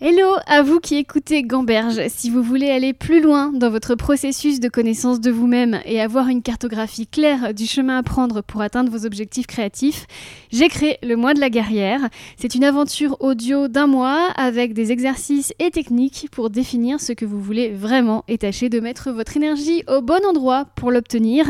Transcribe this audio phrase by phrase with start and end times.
[0.00, 2.00] Hello à vous qui écoutez Gamberge.
[2.06, 6.28] Si vous voulez aller plus loin dans votre processus de connaissance de vous-même et avoir
[6.28, 10.06] une cartographie claire du chemin à prendre pour atteindre vos objectifs créatifs,
[10.52, 12.08] j'ai créé le mois de la guerrière.
[12.36, 17.26] C'est une aventure audio d'un mois avec des exercices et techniques pour définir ce que
[17.26, 21.44] vous voulez vraiment et tâcher de mettre votre énergie au bon endroit pour l'obtenir.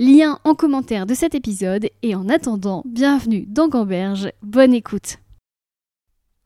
[0.00, 4.32] Lien en commentaire de cet épisode et en attendant, bienvenue dans Gamberge.
[4.42, 5.18] Bonne écoute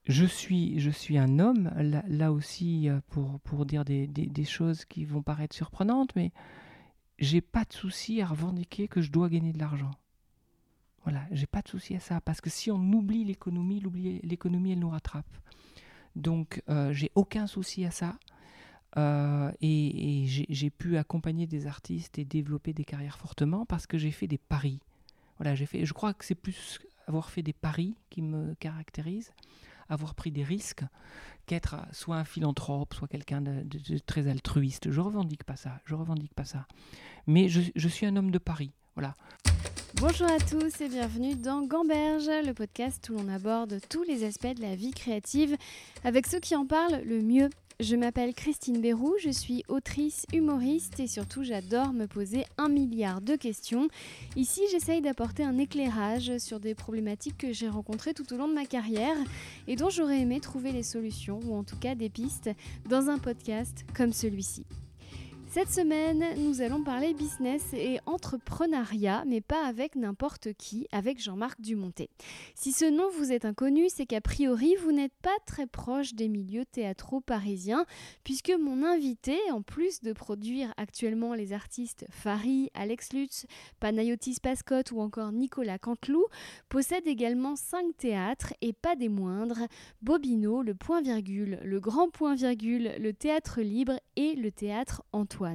[0.07, 1.71] je suis, je suis un homme,
[2.07, 6.33] là, aussi, euh, pour, pour dire des, des, choses qui vont paraître surprenantes, mais
[7.19, 9.91] j'ai pas de souci à revendiquer que je dois gagner de l'argent.
[11.03, 13.83] Voilà, j'ai pas de souci à ça, parce que si on oublie l'économie,
[14.23, 15.27] l'économie, elle nous rattrape.
[16.15, 18.17] Donc, euh, j'ai aucun souci à ça.
[18.97, 23.99] Euh, et, et j'ai pu accompagner des artistes et développer des carrières fortement parce que
[23.99, 24.81] j'ai fait des paris.
[25.39, 25.85] Voilà, j'ai fait.
[25.85, 29.33] Je crois que c'est plus avoir fait des paris qui me caractérise
[29.89, 30.83] avoir pris des risques
[31.47, 33.65] qu'être soit un philanthrope, soit quelqu'un de,
[34.07, 34.91] très altruiste.
[34.91, 36.67] Je revendique pas ça, je revendique pas ça.
[37.27, 39.15] Mais je, suis un homme de Paris, voilà.
[40.01, 44.55] Bonjour à tous et bienvenue dans Gamberge, le podcast où l'on aborde tous les aspects
[44.55, 45.57] de la vie créative
[46.05, 50.99] avec ceux qui en parlent le mieux je m'appelle Christine Bérou, je suis autrice, humoriste
[50.99, 53.89] et surtout j'adore me poser un milliard de questions.
[54.35, 58.55] Ici j'essaye d'apporter un éclairage sur des problématiques que j'ai rencontrées tout au long de
[58.55, 59.17] ma carrière
[59.69, 62.51] et dont j'aurais aimé trouver les solutions ou en tout cas des pistes
[62.89, 64.65] dans un podcast comme celui-ci.
[65.57, 71.63] Cette semaine, nous allons parler business et entrepreneuriat, mais pas avec n'importe qui, avec Jean-Marc
[71.63, 72.11] Dumontet.
[72.55, 76.29] Si ce nom vous est inconnu, c'est qu'a priori, vous n'êtes pas très proche des
[76.29, 77.87] milieux théâtraux parisiens,
[78.23, 83.47] puisque mon invité, en plus de produire actuellement les artistes Farid, Alex Lutz,
[83.81, 86.27] Panayotis Pascotte ou encore Nicolas Canteloup,
[86.69, 89.61] possède également cinq théâtres et pas des moindres,
[90.03, 95.46] Bobino, le Point Virgule, le Grand Point Virgule, le Théâtre Libre et le Théâtre Antoine.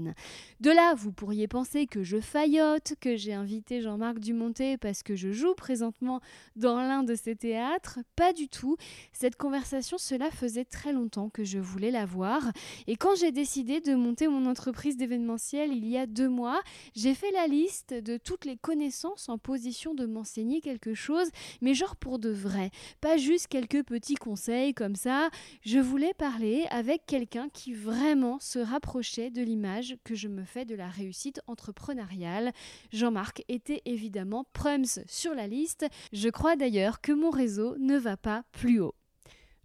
[0.59, 5.15] De là, vous pourriez penser que je faillote, que j'ai invité Jean-Marc Dumontet parce que
[5.15, 6.21] je joue présentement
[6.55, 7.99] dans l'un de ses théâtres.
[8.15, 8.77] Pas du tout.
[9.11, 12.51] Cette conversation, cela faisait très longtemps que je voulais la voir.
[12.87, 16.61] Et quand j'ai décidé de monter mon entreprise d'événementiel il y a deux mois,
[16.95, 21.29] j'ai fait la liste de toutes les connaissances en position de m'enseigner quelque chose,
[21.61, 22.71] mais genre pour de vrai.
[23.01, 25.29] Pas juste quelques petits conseils comme ça.
[25.63, 30.65] Je voulais parler avec quelqu'un qui vraiment se rapprochait de l'image que je me fais
[30.65, 32.51] de la réussite entrepreneuriale.
[32.91, 35.85] Jean-Marc était évidemment Prums sur la liste.
[36.13, 38.95] Je crois d'ailleurs que mon réseau ne va pas plus haut.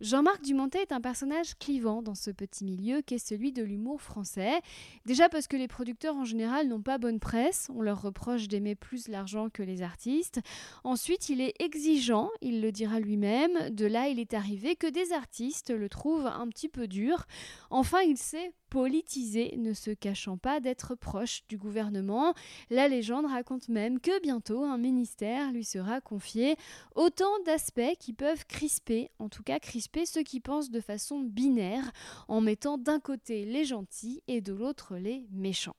[0.03, 4.61] Jean-Marc Dumontet est un personnage clivant dans ce petit milieu qu'est celui de l'humour français.
[5.07, 8.75] Déjà parce que les producteurs en général n'ont pas bonne presse, on leur reproche d'aimer
[8.75, 10.41] plus l'argent que les artistes.
[10.85, 13.71] Ensuite, il est exigeant, il le dira lui-même.
[13.71, 17.25] De là, il est arrivé que des artistes le trouvent un petit peu dur.
[17.71, 22.35] Enfin, il sait politisé, ne se cachant pas d'être proche du gouvernement.
[22.69, 26.57] La légende raconte même que bientôt un ministère lui sera confié.
[26.95, 31.91] Autant d'aspects qui peuvent crisper, en tout cas crisper ceux qui pensent de façon binaire,
[32.29, 35.77] en mettant d'un côté les gentils et de l'autre les méchants.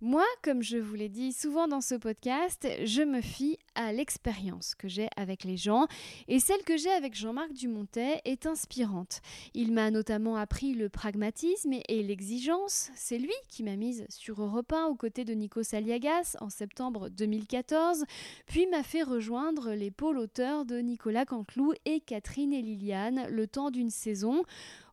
[0.00, 3.56] Moi, comme je vous l'ai dit souvent dans ce podcast, je me fie
[3.92, 5.86] l'expérience que j'ai avec les gens
[6.28, 9.20] et celle que j'ai avec Jean-Marc Dumontet est inspirante.
[9.54, 12.90] Il m'a notamment appris le pragmatisme et l'exigence.
[12.94, 17.08] C'est lui qui m'a mise sur Europe 1 aux côtés de Nico Saliagas en septembre
[17.08, 18.04] 2014,
[18.46, 23.46] puis m'a fait rejoindre les pôles auteurs de Nicolas Canteloup et Catherine et Liliane le
[23.46, 24.44] temps d'une saison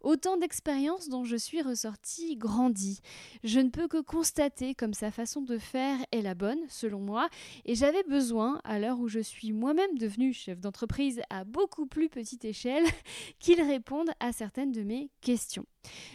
[0.01, 3.01] Autant d'expériences dont je suis ressortie grandie.
[3.43, 7.29] Je ne peux que constater comme sa façon de faire est la bonne, selon moi,
[7.65, 12.09] et j'avais besoin, à l'heure où je suis moi-même devenue chef d'entreprise à beaucoup plus
[12.09, 12.85] petite échelle,
[13.39, 15.65] qu'il réponde à certaines de mes questions.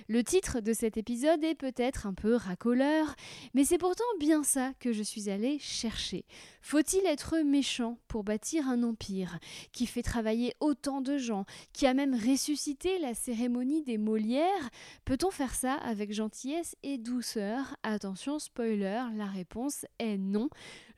[0.09, 3.15] Le titre de cet épisode est peut-être un peu racoleur,
[3.55, 6.25] mais c'est pourtant bien ça que je suis allée chercher.
[6.61, 9.39] Faut-il être méchant pour bâtir un empire
[9.73, 14.71] qui fait travailler autant de gens, qui a même ressuscité la cérémonie des Molières?
[15.05, 17.77] Peut-on faire ça avec gentillesse et douceur?
[17.83, 20.49] Attention, spoiler, la réponse est non.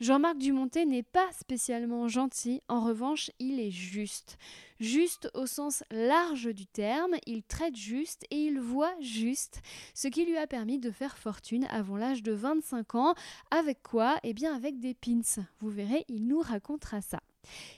[0.00, 4.38] Jean-Marc Dumontet n'est pas spécialement gentil, en revanche, il est juste.
[4.80, 9.60] Juste au sens large du terme, il traite juste et il voit juste,
[9.92, 13.14] ce qui lui a permis de faire fortune avant l'âge de 25 ans.
[13.50, 14.16] Avec quoi?
[14.22, 15.44] Eh bien avec des pins.
[15.60, 17.20] Vous verrez, il nous racontera ça.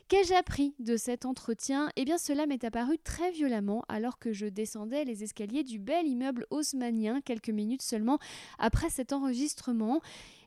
[0.06, 1.90] Qu'ai-je appris de cet entretien?
[1.96, 6.06] Eh bien cela m'est apparu très violemment alors que je descendais les escaliers du bel
[6.06, 8.20] immeuble haussmannien quelques minutes seulement
[8.60, 10.00] après cet enregistrement.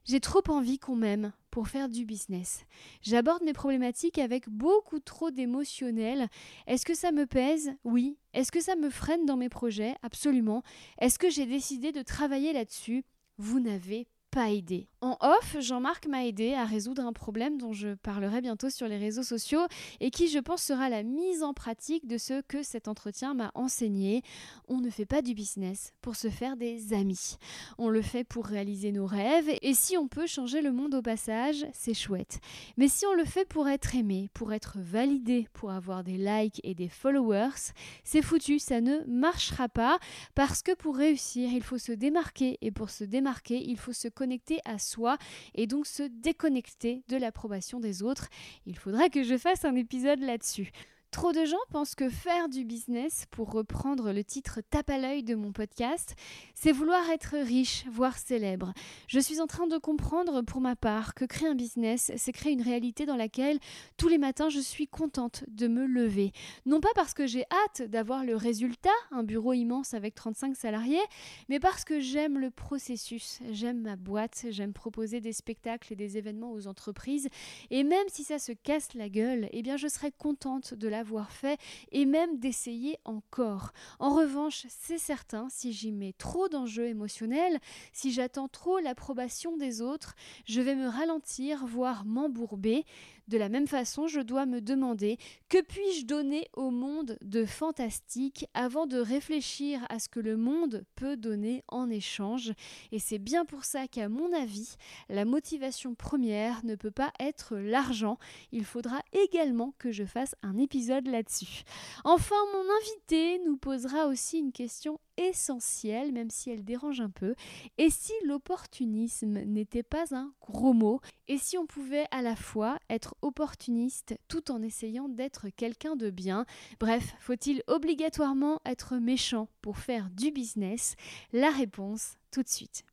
[0.06, 2.66] J'ai trop envie qu'on m'aime pour faire du business.
[3.02, 6.28] J'aborde mes problématiques avec beaucoup trop d'émotionnel.
[6.68, 7.72] Est-ce que ça me pèse?
[7.84, 8.18] Oui.
[8.34, 9.96] Est-ce que ça me freine dans mes projets?
[10.02, 10.64] Absolument.
[11.00, 13.04] Est-ce que j'ai décidé de travailler là-dessus?
[13.38, 14.88] Vous n'avez pas aidé.
[15.02, 18.98] En off, Jean-Marc m'a aidé à résoudre un problème dont je parlerai bientôt sur les
[18.98, 19.66] réseaux sociaux
[20.02, 23.50] et qui, je pense, sera la mise en pratique de ce que cet entretien m'a
[23.56, 24.24] enseigné.
[24.68, 27.38] On ne fait pas du business pour se faire des amis.
[27.78, 31.02] On le fait pour réaliser nos rêves et si on peut changer le monde au
[31.02, 32.42] passage, c'est chouette.
[32.76, 36.60] Mais si on le fait pour être aimé, pour être validé, pour avoir des likes
[36.66, 37.72] et des followers,
[38.04, 39.98] c'est foutu, ça ne marchera pas
[40.36, 44.10] parce que pour réussir, il faut se démarquer et pour se démarquer, il faut se
[44.10, 45.18] connecter à soi
[45.56, 48.28] et donc se déconnecter de l'approbation des autres.
[48.66, 50.72] Il faudra que je fasse un épisode là-dessus.
[51.12, 55.24] Trop de gens pensent que faire du business, pour reprendre le titre tape à l'œil
[55.24, 56.16] de mon podcast,
[56.54, 58.74] c'est vouloir être riche, voire célèbre.
[59.08, 62.54] Je suis en train de comprendre pour ma part que créer un business, c'est créer
[62.54, 63.58] une réalité dans laquelle
[63.98, 66.32] tous les matins je suis contente de me lever.
[66.68, 71.02] Non pas parce que j'ai hâte d'avoir le résultat, un bureau immense avec 35 salariés,
[71.50, 76.20] mais parce que j'aime le processus, j'aime ma boîte, j'aime proposer des spectacles et des
[76.20, 77.30] événements aux entreprises,
[77.72, 80.99] et même si ça se casse la gueule, eh bien je serai contente de la
[81.00, 81.60] avoir fait
[81.92, 83.72] et même d'essayer encore.
[84.00, 87.60] En revanche, c'est certain, si j'y mets trop d'enjeux émotionnels,
[87.94, 90.16] si j'attends trop l'approbation des autres,
[90.46, 92.86] je vais me ralentir, voire m'embourber.
[93.30, 98.48] De la même façon, je dois me demander que puis-je donner au monde de fantastique
[98.56, 102.52] avant de réfléchir à ce que le monde peut donner en échange?
[102.92, 104.78] Et c'est bien pour ça qu'à mon avis,
[105.10, 108.18] la motivation première ne peut pas être l'argent.
[108.52, 111.62] Il faudra également que je fasse un épisode là-dessus.
[112.06, 117.36] Enfin, mon invité nous posera aussi une question essentielle, même si elle dérange un peu.
[117.78, 121.02] Et si l'opportunisme n'était pas un gros mot?
[121.28, 126.10] Et si on pouvait à la fois être opportuniste tout en essayant d'être quelqu'un de
[126.10, 126.46] bien?
[126.80, 130.96] Bref, faut-il obligatoirement être méchant pour faire du business?
[131.34, 132.86] La réponse tout de suite.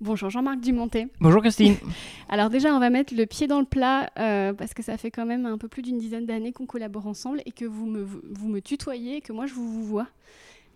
[0.00, 1.08] Bonjour Jean-Marc Dumontet.
[1.20, 1.76] Bonjour Christine.
[2.28, 5.10] Alors déjà, on va mettre le pied dans le plat euh, parce que ça fait
[5.10, 8.02] quand même un peu plus d'une dizaine d'années qu'on collabore ensemble et que vous me,
[8.02, 10.08] vous me tutoyez, que moi je vous, vous vois.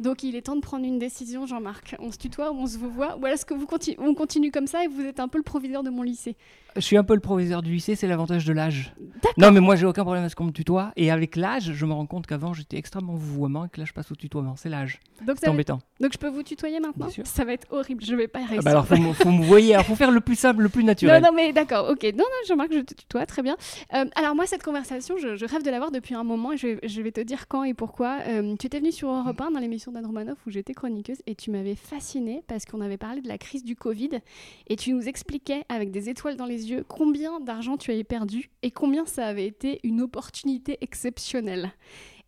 [0.00, 1.96] Donc il est temps de prendre une décision, Jean-Marc.
[2.00, 3.17] On se tutoie ou on se voit?
[3.19, 3.67] Ou est-ce que vous
[3.99, 6.37] on continue comme ça et vous êtes un peu le proviseur de mon lycée?
[6.76, 8.93] Je suis un peu le proviseur du lycée, c'est l'avantage de l'âge.
[9.38, 10.93] Non, mais moi j'ai aucun problème à ce qu'on me tutoie.
[10.96, 13.93] Et avec l'âge, je me rends compte qu'avant j'étais extrêmement vouvoiement et que là je
[13.93, 14.56] passe au tutoiement.
[14.56, 15.00] C'est l'âge.
[15.38, 15.79] C'est embêtant.
[16.00, 17.08] Donc je peux vous tutoyer maintenant?
[17.25, 18.61] Ça va être horrible, je vais pas y réussir.
[18.61, 20.82] Ah bah alors faut, faut me voyer, il faut faire le plus simple, le plus
[20.82, 21.23] naturel.
[21.23, 22.02] Non, non, mais d'accord, ok.
[22.02, 23.56] Non, non, Jean-Marc, je te tutoie, très bien.
[23.94, 27.12] Euh, alors moi, cette conversation, je, rêve de l'avoir depuis un moment et je vais,
[27.12, 28.19] te dire quand et pourquoi.
[28.26, 31.34] Euh, tu étais venu sur Europe 1 dans l'émission d'Anne Romanoff où j'ai chroniqueuse et
[31.34, 34.20] tu m'avais fascinée parce qu'on avait parlé de la crise du Covid
[34.66, 38.50] et tu nous expliquais avec des étoiles dans les yeux combien d'argent tu avais perdu
[38.62, 41.72] et combien ça avait été une opportunité exceptionnelle.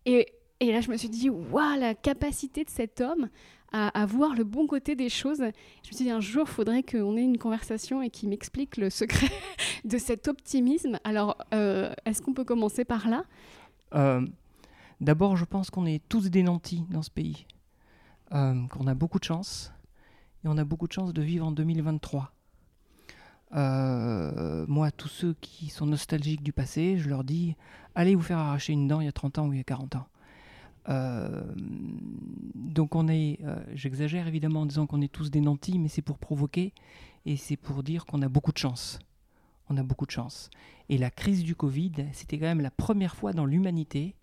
[0.05, 0.27] Et,
[0.59, 3.29] et là, je me suis dit, waouh, la capacité de cet homme
[3.73, 5.39] à, voir le bon côté des choses.
[5.39, 5.43] Je
[5.89, 8.89] me suis dit, un jour, il faudrait qu'on ait une conversation et qu'il m'explique le
[8.89, 9.27] secret
[9.85, 10.99] de cet optimisme.
[11.03, 13.23] Alors, euh, est-ce qu'on peut commencer par là?
[13.95, 14.25] Euh,
[14.99, 17.45] D'abord, je pense qu'on est tous des nantis dans ce pays.
[18.33, 19.71] Euh, qu'on a beaucoup de chance
[20.43, 22.33] et on a beaucoup de chance de vivre en 2023.
[23.55, 27.55] Euh, moi, tous ceux qui sont nostalgiques du passé, je leur dis
[27.95, 29.63] allez vous faire arracher une dent il y a 30 ans ou il y a
[29.63, 30.07] 40 ans.
[30.89, 31.43] Euh,
[32.55, 33.39] donc on est,
[33.73, 36.73] j'exagère évidemment en disant qu'on est tous des nantis, mais c'est pour provoquer
[37.25, 38.99] et c'est pour dire qu'on a beaucoup de chance.
[39.69, 40.49] On a beaucoup de chance.
[40.89, 44.15] Et la crise du Covid, c'était quand même la première fois dans l'humanité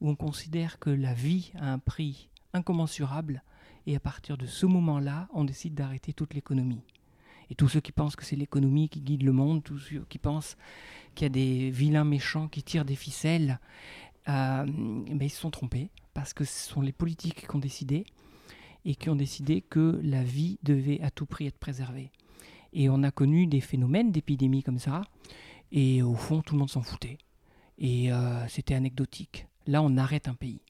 [0.00, 3.42] où on considère que la vie a un prix incommensurable,
[3.86, 6.82] et à partir de ce moment-là, on décide d'arrêter toute l'économie.
[7.50, 10.18] Et tous ceux qui pensent que c'est l'économie qui guide le monde, tous ceux qui
[10.18, 10.56] pensent
[11.14, 13.60] qu'il y a des vilains méchants qui tirent des ficelles,
[14.28, 18.04] euh, ben, ils se sont trompés, parce que ce sont les politiques qui ont décidé,
[18.84, 22.10] et qui ont décidé que la vie devait à tout prix être préservée.
[22.72, 25.02] Et on a connu des phénomènes d'épidémie comme ça,
[25.72, 27.18] et au fond, tout le monde s'en foutait.
[27.78, 29.46] Et euh, c'était anecdotique.
[29.66, 30.60] Là, on arrête un pays.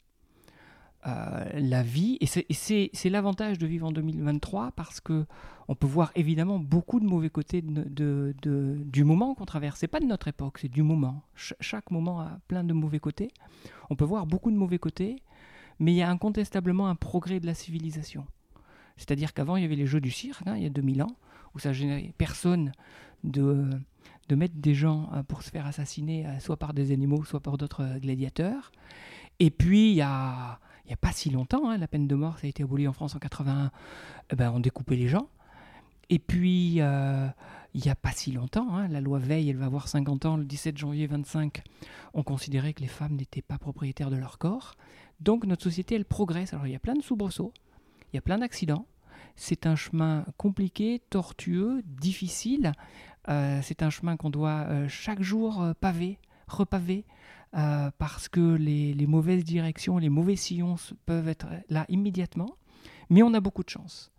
[1.06, 5.24] Euh, la vie, et c'est l'avantage de vivre en 2023 parce que
[5.68, 9.78] on peut voir évidemment beaucoup de mauvais côtés du moment qu'on traverse.
[9.80, 11.22] C'est pas de notre époque, c'est du moment.
[11.34, 13.30] chaque moment a plein de mauvais côtés.
[13.90, 15.22] On peut voir beaucoup de mauvais côtés,
[15.78, 18.26] mais il y a incontestablement un progrès de la civilisation.
[18.96, 21.16] C'est-à-dire qu'avant, il y avait les jeux du cirque, hein, il y a 2000 ans,
[21.54, 22.72] où ça générait personne
[23.24, 23.68] de,
[24.28, 27.40] de mettre des gens euh, pour se faire assassiner, euh, soit par des animaux, soit
[27.40, 28.72] par d'autres gladiateurs.
[29.38, 32.14] Et puis, il y a il n'y a pas si longtemps, hein, la peine de
[32.14, 33.72] mort, ça a été aboli en France en 81,
[34.30, 35.28] eh ben, on découpait les gens.
[36.10, 37.26] Et puis, euh,
[37.74, 40.36] il n'y a pas si longtemps, hein, la loi Veil, elle va avoir 50 ans,
[40.36, 41.62] le 17 janvier 25,
[42.14, 44.74] on considérait que les femmes n'étaient pas propriétaires de leur corps.
[45.18, 46.52] Donc notre société, elle progresse.
[46.52, 47.52] Alors il y a plein de soubresauts,
[48.12, 48.86] il y a plein d'accidents.
[49.34, 52.72] C'est un chemin compliqué, tortueux, difficile.
[53.28, 57.04] Euh, c'est un chemin qu'on doit euh, chaque jour euh, paver, repaver,
[57.98, 62.50] parce que les, mauvaises directions, les mauvais sillons peuvent être là immédiatement.
[63.08, 64.12] Mais on a beaucoup de chance.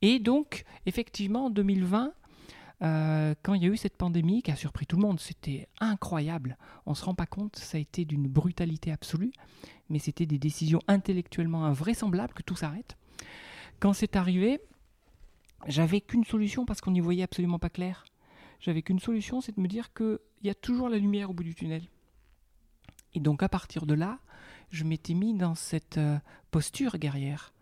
[0.00, 2.12] Et donc, effectivement, en 2020,
[2.82, 5.68] euh, quand il y a eu cette pandémie qui a surpris tout le monde, c'était
[5.80, 6.56] incroyable.
[6.86, 9.32] On ne se rend pas compte, ça a été d'une brutalité absolue,
[9.88, 12.96] mais c'était des décisions intellectuellement invraisemblables que tout s'arrête.
[13.80, 14.60] Quand c'est arrivé,
[15.66, 18.04] j'avais qu'une solution parce qu'on n'y voyait absolument pas clair.
[18.64, 21.44] J'avais qu'une solution, c'est de me dire qu'il y a toujours la lumière au bout
[21.44, 21.82] du tunnel.
[23.12, 24.20] Et donc à partir de là,
[24.70, 26.16] je m'étais mis dans cette euh,
[26.50, 27.52] posture guerrière.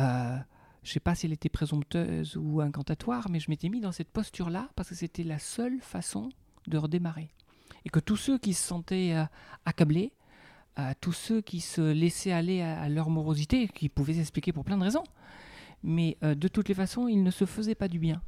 [0.00, 0.36] Euh,
[0.82, 3.92] je ne sais pas si elle était présompteuse ou incantatoire, mais je m'étais mis dans
[3.92, 6.28] cette posture-là parce que c'était la seule façon
[6.66, 7.30] de redémarrer.
[7.84, 9.24] Et que tous ceux qui se sentaient euh,
[9.64, 10.12] accablés,
[11.02, 14.82] tous ceux qui se laissaient aller à, leur morosité, qui pouvaient s'expliquer pour plein de
[14.82, 15.04] raisons,
[15.82, 18.22] mais de toutes les façons, ils ne se faisaient pas du bien.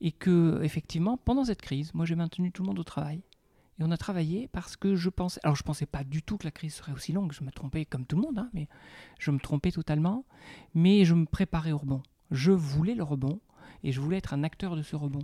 [0.00, 3.22] Et que, effectivement, pendant cette crise, moi j'ai maintenu tout le monde au travail.
[3.78, 5.40] Et on a travaillé parce que je pensais.
[5.42, 7.32] Alors, je ne pensais pas du tout que la crise serait aussi longue.
[7.32, 8.68] Je me trompais comme tout le monde, hein, mais
[9.18, 10.24] je me trompais totalement.
[10.74, 12.02] Mais je me préparais au rebond.
[12.30, 13.40] Je voulais le rebond
[13.82, 15.22] et je voulais être un acteur de ce rebond.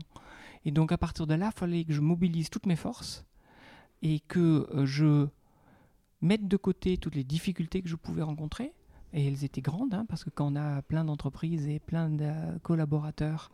[0.65, 3.27] Et donc, à partir de là, il fallait que je mobilise toutes mes forces
[4.03, 5.29] et que euh, je
[6.23, 8.73] mette de côté toutes les difficultés que je pouvais rencontrer.
[9.13, 12.59] Et elles étaient grandes, hein, parce que quand on a plein d'entreprises et plein de
[12.63, 13.51] collaborateurs,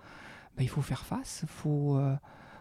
[0.56, 1.40] bah, il faut faire face.
[1.42, 1.96] Il faut.
[1.96, 2.14] Euh,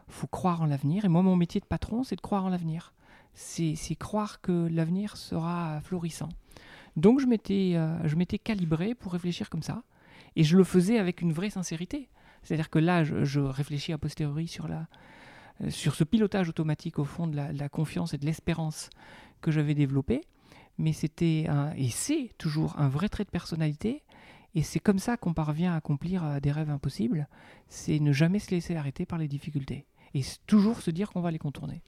[0.07, 1.05] faut croire en l'avenir.
[1.05, 2.93] Et moi, mon métier de patron, c'est de croire en l'avenir.
[3.33, 6.27] C'est croire que l'avenir sera florissant.
[6.97, 9.83] Donc, je m'étais euh, calibré pour réfléchir comme ça.
[10.35, 12.09] Et je le faisais avec une vraie sincérité.
[12.43, 14.87] C'est-à-dire que là, je, réfléchis a posteriori la,
[15.61, 18.89] euh, sur ce pilotage automatique, au fond, de la, confiance et de l'espérance
[19.39, 20.21] que j'avais développé.
[20.77, 24.03] Mais c'était, et c'est toujours un vrai trait de personnalité.
[24.53, 27.27] Et c'est comme ça qu'on parvient à accomplir euh, des rêves impossibles.
[27.69, 31.31] C'est ne jamais se laisser arrêter par les difficultés et toujours se dire qu'on va
[31.31, 31.81] les contourner.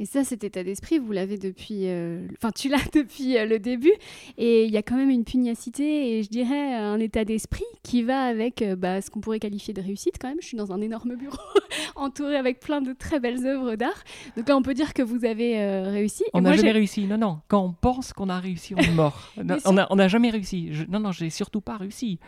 [0.00, 1.88] Et ça, cet état d'esprit, vous l'avez depuis.
[1.88, 3.92] Euh, enfin, tu l'as depuis euh, le début.
[4.36, 8.02] Et il y a quand même une pugnacité et je dirais un état d'esprit qui
[8.02, 10.38] va avec euh, bah, ce qu'on pourrait qualifier de réussite quand même.
[10.40, 11.36] Je suis dans un énorme bureau
[11.96, 14.04] entouré avec plein de très belles œuvres d'art.
[14.36, 16.24] Donc là, on peut dire que vous avez réussi.
[16.32, 17.06] On n'a jamais réussi.
[17.06, 17.40] Non, non.
[17.48, 19.32] Quand on pense qu'on a réussi, on est mort.
[19.64, 20.70] on n'a on a jamais réussi.
[20.88, 22.20] Non, non, j'ai surtout pas réussi.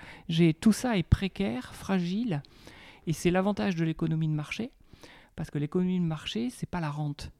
[0.60, 2.42] Tout ça est précaire, fragile.
[3.06, 4.70] Et c'est l'avantage de l'économie de marché
[5.36, 7.30] parce que l'économie de marché, c'est pas la rente.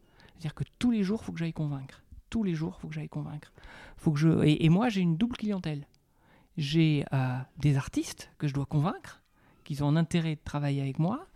[0.41, 2.03] C'est-à-dire que tous les jours, il faut que j'aille convaincre.
[2.31, 3.53] Tous les jours, il faut que j'aille convaincre.
[3.99, 4.43] Faut que je...
[4.43, 5.87] et, moi, j'ai une double clientèle.
[6.57, 9.21] J'ai euh, des artistes que je dois convaincre,
[9.65, 11.27] qu'ils ont un intérêt de travailler avec moi,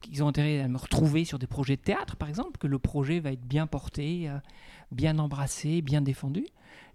[0.00, 2.80] qu'ils ont intérêt à me retrouver sur des projets de théâtre, par exemple, que le
[2.80, 4.38] projet va être bien porté, euh,
[4.90, 6.44] bien embrassé, bien défendu.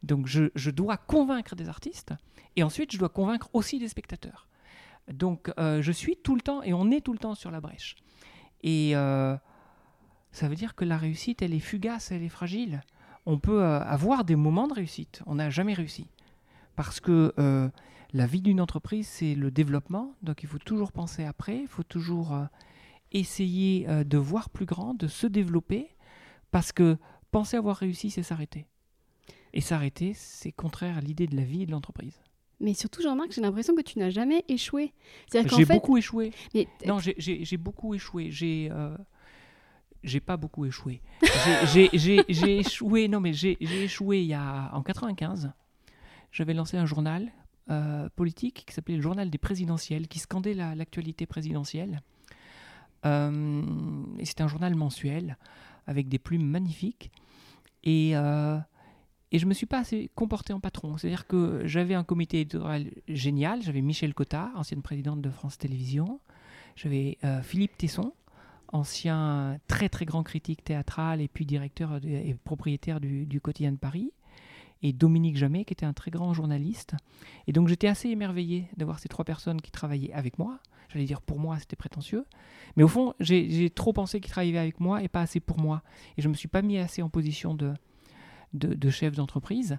[0.03, 2.13] Donc je, je, dois convaincre des artistes,
[2.57, 4.49] et ensuite je dois convaincre aussi des spectateurs.
[5.09, 7.61] Donc euh, je suis tout le temps, et on est tout le temps sur la
[7.61, 7.95] brèche.
[8.63, 8.93] Et
[10.33, 12.81] ça veut dire que la réussite, elle est fugace, elle est fragile.
[13.25, 15.21] On peut euh, avoir des moments de réussite.
[15.25, 16.07] On n'a jamais réussi.
[16.75, 17.69] Parce que euh,
[18.11, 20.13] la vie d'une entreprise, c'est le développement.
[20.21, 21.61] Donc il faut toujours penser après.
[21.61, 22.37] Il faut toujours
[23.11, 25.87] essayer de voir plus grand, de se développer.
[26.51, 26.97] Parce que
[27.31, 28.67] penser avoir réussi, c'est s'arrêter.
[29.53, 32.19] Et s'arrêter, c'est contraire à l'idée de la vie et de l'entreprise.
[32.59, 34.93] Mais surtout, Jean-Marc, j'ai l'impression que tu n'as jamais échoué.
[35.31, 36.31] J'ai beaucoup échoué.
[36.87, 38.31] Non, j'ai beaucoup échoué.
[38.31, 38.95] J'ai euh,
[40.03, 41.01] j'ai pas beaucoup échoué.
[41.73, 43.07] j'ai échoué.
[43.07, 45.51] Non, mais j'ai échoué il y a en 95.
[46.31, 47.31] J'avais lancé un journal
[47.69, 52.01] euh, politique qui s'appelait le journal des présidentielles, qui scandait l'actualité présidentielle.
[53.05, 53.63] Euh,
[54.19, 55.37] et c'était un journal mensuel
[55.87, 57.11] avec des plumes magnifiques.
[57.83, 58.15] Et
[59.33, 60.95] et je me suis pas assez comporté en patron.
[60.95, 63.63] C'est-à-dire que j'avais un comité éditorial génial.
[63.63, 66.19] J'avais Michel Cotta, ancienne présidente de France Télévisions.
[66.75, 68.13] J'avais euh, Philippe Tesson,
[68.73, 74.11] ancien très très grand critique théâtral et puis directeur et propriétaire du, quotidien de Paris.
[74.81, 76.95] Et Dominique Jamet, qui était un très grand journaliste.
[77.47, 80.59] Et donc j'étais assez émerveillé d'avoir ces trois personnes qui travaillaient avec moi.
[80.89, 82.25] J'allais dire pour moi, c'était prétentieux.
[82.75, 85.83] Mais au fond, j'ai trop pensé qu'ils travaillaient avec moi et pas assez pour moi.
[86.17, 87.73] Et je ne me suis pas mis assez en position de,
[88.53, 89.77] de, chef d'entreprise.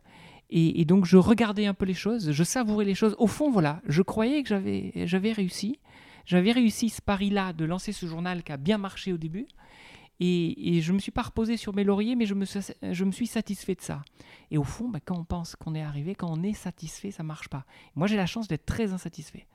[0.50, 3.16] Et, donc je regardais un peu les choses, je savourais les choses.
[3.18, 4.48] Au fond, voilà, je croyais que
[5.06, 5.78] j'avais réussi.
[6.26, 9.46] J'avais réussi ce pari-là de lancer ce journal qui a bien marché au début.
[10.20, 12.44] Et, je ne me suis pas reposé sur mes lauriers, mais je me,
[13.12, 14.02] suis satisfait de ça.
[14.50, 17.22] Et au fond, bah, quand on pense qu'on est arrivé, quand on est satisfait, ça
[17.22, 17.66] marche pas.
[17.96, 19.46] Moi, j'ai la chance d'être très insatisfait.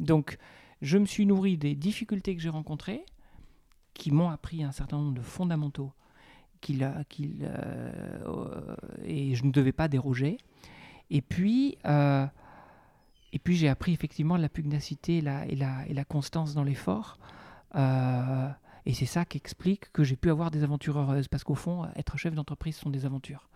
[0.00, 0.38] Donc,
[0.82, 3.04] je me suis nourri des difficultés que j'ai rencontrées
[3.94, 5.92] qui m'ont appris un certain nombre de fondamentaux
[6.60, 10.38] qu'il, qu'il, euh, et je ne devais pas déroger.
[11.10, 12.26] Et puis, euh,
[13.36, 17.18] et puis j'ai appris effectivement la pugnacité et la, constance dans l'effort.
[17.74, 18.48] Euh,
[18.86, 21.86] et c'est ça qui explique que j'ai pu avoir des aventures heureuses, parce qu'au fond,
[21.96, 23.50] être chef d'entreprise sont des aventures.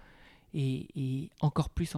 [0.53, 1.97] Et, encore plus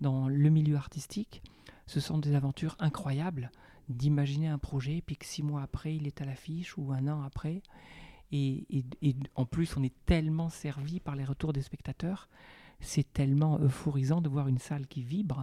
[0.00, 1.42] dans le milieu artistique,
[1.88, 3.50] ce sont des aventures incroyables
[3.88, 7.24] d'imaginer un projet, puis que six mois après, il est à l'affiche, ou un an
[7.24, 7.60] après.
[8.30, 8.84] Et,
[9.34, 12.28] en plus, on est tellement servi par les retours des spectateurs.
[12.78, 15.42] C'est tellement euphorisant de voir une salle qui vibre,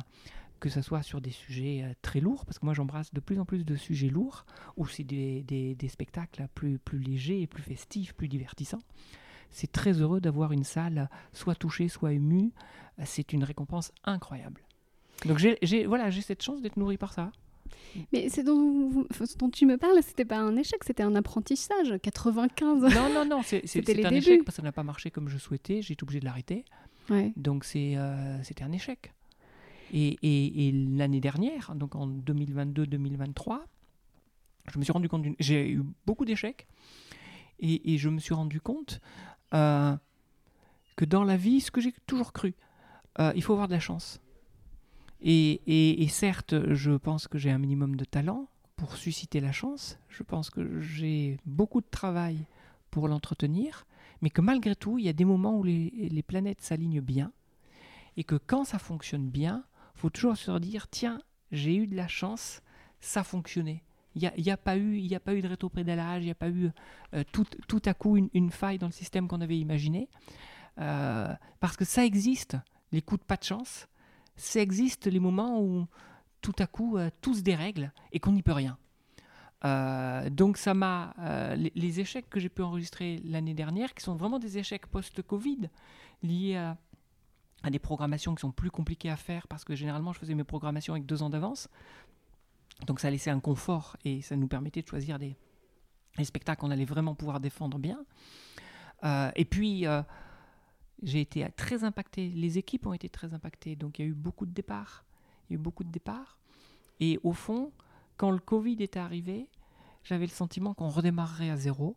[0.60, 3.40] que ce soit sur des sujets euh, très lourds, parce que moi j'embrasse de plus
[3.40, 4.46] en plus de sujets lourds,
[4.76, 8.82] ou c'est des, des, des, spectacles plus, plus légers, plus festifs, plus divertissants.
[9.52, 12.52] C'est très heureux d'avoir une salle soit touchée, soit émue.
[13.06, 14.62] C'est une récompense incroyable.
[15.26, 17.32] Donc j'ai voilà, cette chance d'être nourri par ça.
[18.12, 19.06] Mais c'est dont,
[19.40, 21.94] dont, tu me parles, c'était pas un échec, c'était un apprentissage.
[22.02, 22.82] 95.
[22.94, 25.82] Non, non, non, c'était un échec parce que ça n'a pas marché comme je souhaitais.
[25.82, 26.66] J'ai été obligé de l'arrêter.
[27.10, 27.34] Ouais.
[27.36, 29.14] Donc euh, c'était un échec.
[29.94, 33.60] Et, l'année dernière, donc en 2022-2023,
[34.72, 35.26] je me suis rendu compte.
[35.40, 36.68] J'ai eu beaucoup d'échecs.
[37.60, 39.02] Et, je me suis rendu compte
[39.54, 39.96] euh,
[40.96, 42.54] que dans la vie, ce que j'ai toujours cru,
[43.20, 44.20] euh, il faut avoir de la chance.
[45.22, 49.98] Et, certes, je pense que j'ai un minimum de talent pour susciter la chance.
[50.10, 52.46] Je pense que j'ai beaucoup de travail
[52.92, 53.86] pour l'entretenir.
[54.22, 57.32] Mais que malgré tout, il y a des moments où les, planètes s'alignent bien.
[58.16, 59.64] Et que quand ça fonctionne bien,
[59.98, 61.20] faut toujours se dire tiens,
[61.52, 62.62] j'ai eu de la chance,
[63.00, 63.84] ça fonctionnait.
[64.16, 66.36] Il n'y a, a, pas eu, y a pas eu de rétroprédalage, il n'y a
[66.36, 66.72] pas eu
[67.14, 70.10] euh, tout, à coup une, faille dans le système qu'on avait imaginé.
[70.80, 72.58] Euh, parce que ça existe,
[72.92, 73.88] les coups de pas de chance
[74.38, 75.88] ça existe les moments où
[76.42, 78.78] tout à coup euh, tout se dérègle et qu'on n'y peut rien.
[79.66, 81.16] Euh, donc ça m'a
[81.56, 85.70] les, échecs que j'ai pu enregistrer l'année dernière, qui sont vraiment des échecs post-Covid,
[86.22, 86.78] liés à,
[87.64, 90.44] à, des programmations qui sont plus compliquées à faire parce que généralement je faisais mes
[90.44, 91.68] programmations avec deux ans d'avance.
[92.86, 95.36] Donc ça laissait un confort et ça nous permettait de choisir des,
[96.24, 98.00] spectacles qu'on allait vraiment pouvoir défendre bien.
[99.36, 99.86] et puis
[101.04, 102.30] j'ai été très impacté.
[102.30, 103.76] Les équipes ont été très impactées.
[103.76, 105.06] Donc il y a eu beaucoup de départs.
[105.50, 106.38] Il y a eu beaucoup de départs.
[107.00, 107.72] Et au fond,
[108.18, 109.50] quand le Covid est arrivé,
[110.04, 111.96] j'avais le sentiment qu'on redémarrerait à zéro.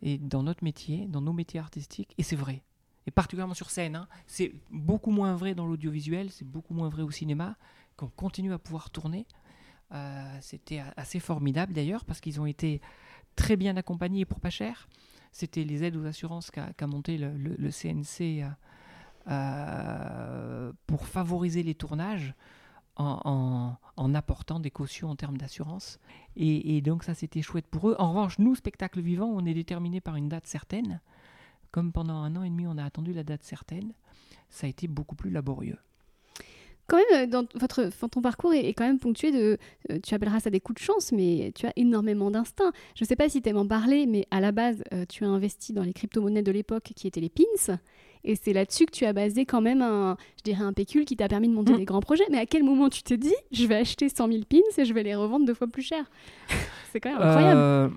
[0.00, 2.62] Et dans notre métier, dans nos métiers artistiques, et c'est vrai.
[3.06, 7.02] Et particulièrement sur scène, hein, c'est beaucoup moins vrai dans l'audiovisuel, c'est beaucoup moins vrai
[7.02, 7.56] au cinéma,
[7.96, 9.26] qu'on continue à pouvoir tourner.
[9.92, 12.80] Euh, C'était assez formidable d'ailleurs, parce qu'ils ont été
[13.36, 14.88] très bien accompagnés pour pas cher.
[15.32, 18.48] C'était les aides aux assurances qu'a monté le, CNC euh,
[19.28, 22.34] euh, pour favoriser les tournages
[22.96, 23.74] en,
[24.14, 25.98] apportant des cautions en termes d'assurance.
[26.36, 27.96] Et, donc ça, c'était chouette pour eux.
[27.98, 31.00] En revanche, nous, spectacle vivant, on est déterminé par une date certaine.
[31.72, 33.92] Comme pendant un an et demi, on a attendu la date certaine,
[34.50, 35.78] ça a été beaucoup plus laborieux
[36.92, 39.58] quand même, euh, dans votre, ton parcours est, quand même ponctué de,
[39.90, 42.72] euh, tu appelleras ça des coups de chance, mais tu as énormément d'instinct.
[42.94, 45.24] Je ne sais pas si tu aimes en parler, mais à la base, euh, tu
[45.24, 47.78] as investi dans les crypto-monnaies de l'époque qui étaient les pins.
[48.24, 51.16] Et c'est là-dessus que tu as basé quand même un, je dirais un pécule qui
[51.16, 51.78] t'a permis de monter mmh.
[51.78, 52.26] des grands projets.
[52.30, 54.94] Mais à quel moment tu t'es dit, je vais acheter 100 000 pins et je
[54.94, 56.04] vais les revendre deux fois plus cher?
[56.92, 57.96] C'est quand même incroyable.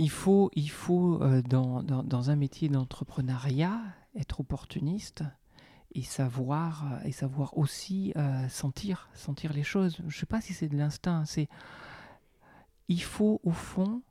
[0.00, 3.80] Il faut, il faut dans, dans, un métier d'entrepreneuriat,
[4.14, 5.22] être opportuniste
[5.92, 9.98] et savoir euh, et savoir aussi euh, sentir sentir les choses.
[10.06, 11.48] Je sais pas si c'est de l'instinct c'est
[12.88, 14.02] il faut au fond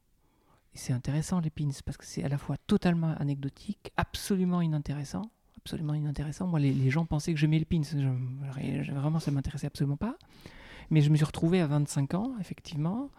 [0.74, 5.24] c'est intéressant les pins parce que c'est à la fois totalement anecdotique absolument inintéressant
[5.58, 6.48] absolument inintéressant.
[6.48, 7.82] Moi les, gens pensaient que j'aimais les pins.
[7.84, 10.16] Je, vraiment ça m'intéressait absolument pas.
[10.90, 13.10] Mais je me suis retrouvé à 25 ans effectivement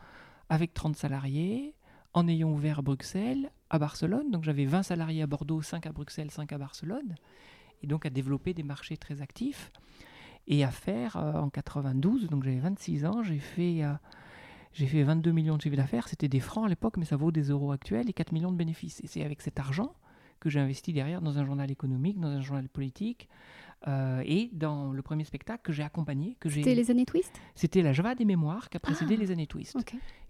[0.49, 1.75] avec 30 salariés
[2.13, 4.31] en ayant ouvert Bruxelles à Barcelone.
[4.31, 7.15] Donc j'avais 20 salariés à Bordeaux 5 à Bruxelles 5 à Barcelone.
[7.83, 9.71] Et donc à développer des marchés très actifs.
[10.47, 13.93] Et à faire euh, en 92, donc j'avais 26 ans, j'ai fait, euh,
[14.73, 17.31] j'ai fait 22 millions de chiffre d'affaires, c'était des francs à l'époque, mais ça vaut
[17.31, 19.01] des euros actuels et 4 millions de bénéfices.
[19.05, 19.95] Et c'est avec cet argent
[20.41, 23.29] que j'ai investi derrière dans un journal économique, dans un journal politique,
[23.89, 26.37] euh, et dans le premier spectacle que j'ai accompagné.
[26.47, 27.33] C'était les années Twist?
[27.55, 29.75] C'était la Java des mémoires qui a précédé ah, les années Twist.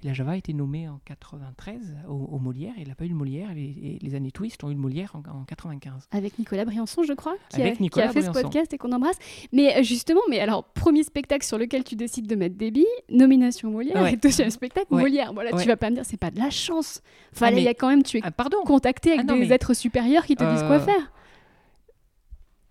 [0.03, 3.09] Et la Java a été nommée en 93 au, Molière, et il n'a pas eu
[3.09, 6.09] le Molière, et les, années Twist ont eu le Molière en, 95.
[6.13, 9.19] Avec Nicolas Briançon, je crois, qui, a, qui a, fait ce podcast et qu'on embrasse.
[9.53, 12.87] Mais euh, justement, mais alors, premier spectacle sur lequel tu décides de mettre des billes,
[13.11, 15.33] nomination Molière, et deuxième spectacle, Molière.
[15.35, 17.03] Voilà, tu vas pas me dire, c'est pas de la chance.
[17.33, 18.59] Fallait, ah, il y a quand même, tu es ah, pardon.
[18.65, 21.13] contacté avec des êtres supérieurs qui te disent quoi euh, faire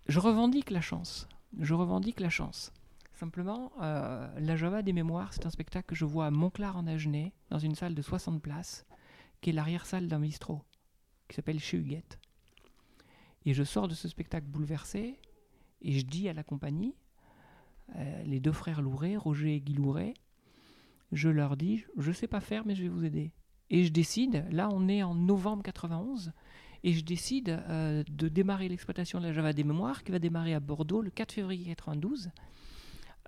[0.06, 1.28] je revendique la chance.
[1.58, 2.72] Je revendique la chance.
[3.12, 6.86] Simplement, euh, la Java des mémoires, c'est un spectacle que je vois à Montclar en
[6.86, 8.86] Agenais, dans une salle de 60 places,
[9.40, 10.62] qui est l'arrière-salle d'un bistrot,
[11.28, 12.18] qui s'appelle Chez Huguette.
[13.44, 15.18] Et je sors de ce spectacle bouleversé,
[15.82, 16.94] et je dis à la compagnie,
[17.96, 20.14] euh, les deux frères Louret, Roger et Guy Louret,
[21.12, 23.32] je leur dis, je ne sais pas faire, mais je vais vous aider.
[23.68, 26.32] Et je décide, là on est en novembre 91,
[26.82, 30.54] et je décide euh, de démarrer l'exploitation de la Java des mémoires qui va démarrer
[30.54, 32.30] à Bordeaux le 4 février 92.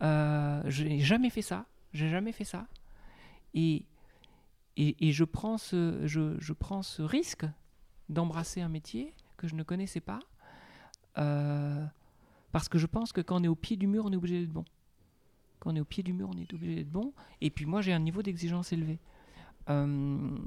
[0.00, 2.66] Euh, je n'ai jamais fait ça, j'ai jamais fait ça.
[3.54, 3.84] Et,
[4.76, 7.44] et, je, prends ce, je, je prends ce risque
[8.08, 10.20] d'embrasser un métier que je ne connaissais pas,
[11.18, 11.84] euh,
[12.52, 14.40] parce que je pense que quand on est au pied du mur, on est obligé
[14.40, 14.64] d'être bon.
[15.58, 17.12] Quand on est au pied du mur, on est obligé d'être bon.
[17.40, 18.98] Et puis moi, j'ai un niveau d'exigence élevé.
[19.68, 20.38] Euh,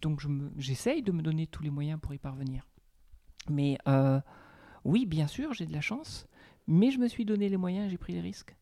[0.00, 0.20] donc
[0.58, 2.66] j'essaye de me donner tous les moyens pour y parvenir.
[3.48, 4.20] Mais euh,
[4.84, 6.26] oui, bien sûr, j'ai de la chance,
[6.66, 8.56] mais je me suis donné les moyens, j'ai pris les risques.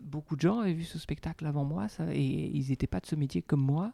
[0.00, 3.16] Beaucoup de gens avaient vu ce spectacle avant moi et ils n'étaient pas de ce
[3.16, 3.92] métier comme moi,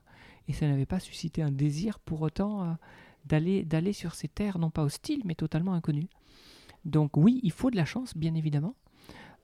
[0.48, 2.72] et ça n'avait pas suscité un désir pour autant euh,
[3.24, 6.08] d'aller sur ces terres, non pas hostiles, mais totalement inconnues.
[6.84, 8.76] Donc oui, il faut de la chance, bien évidemment.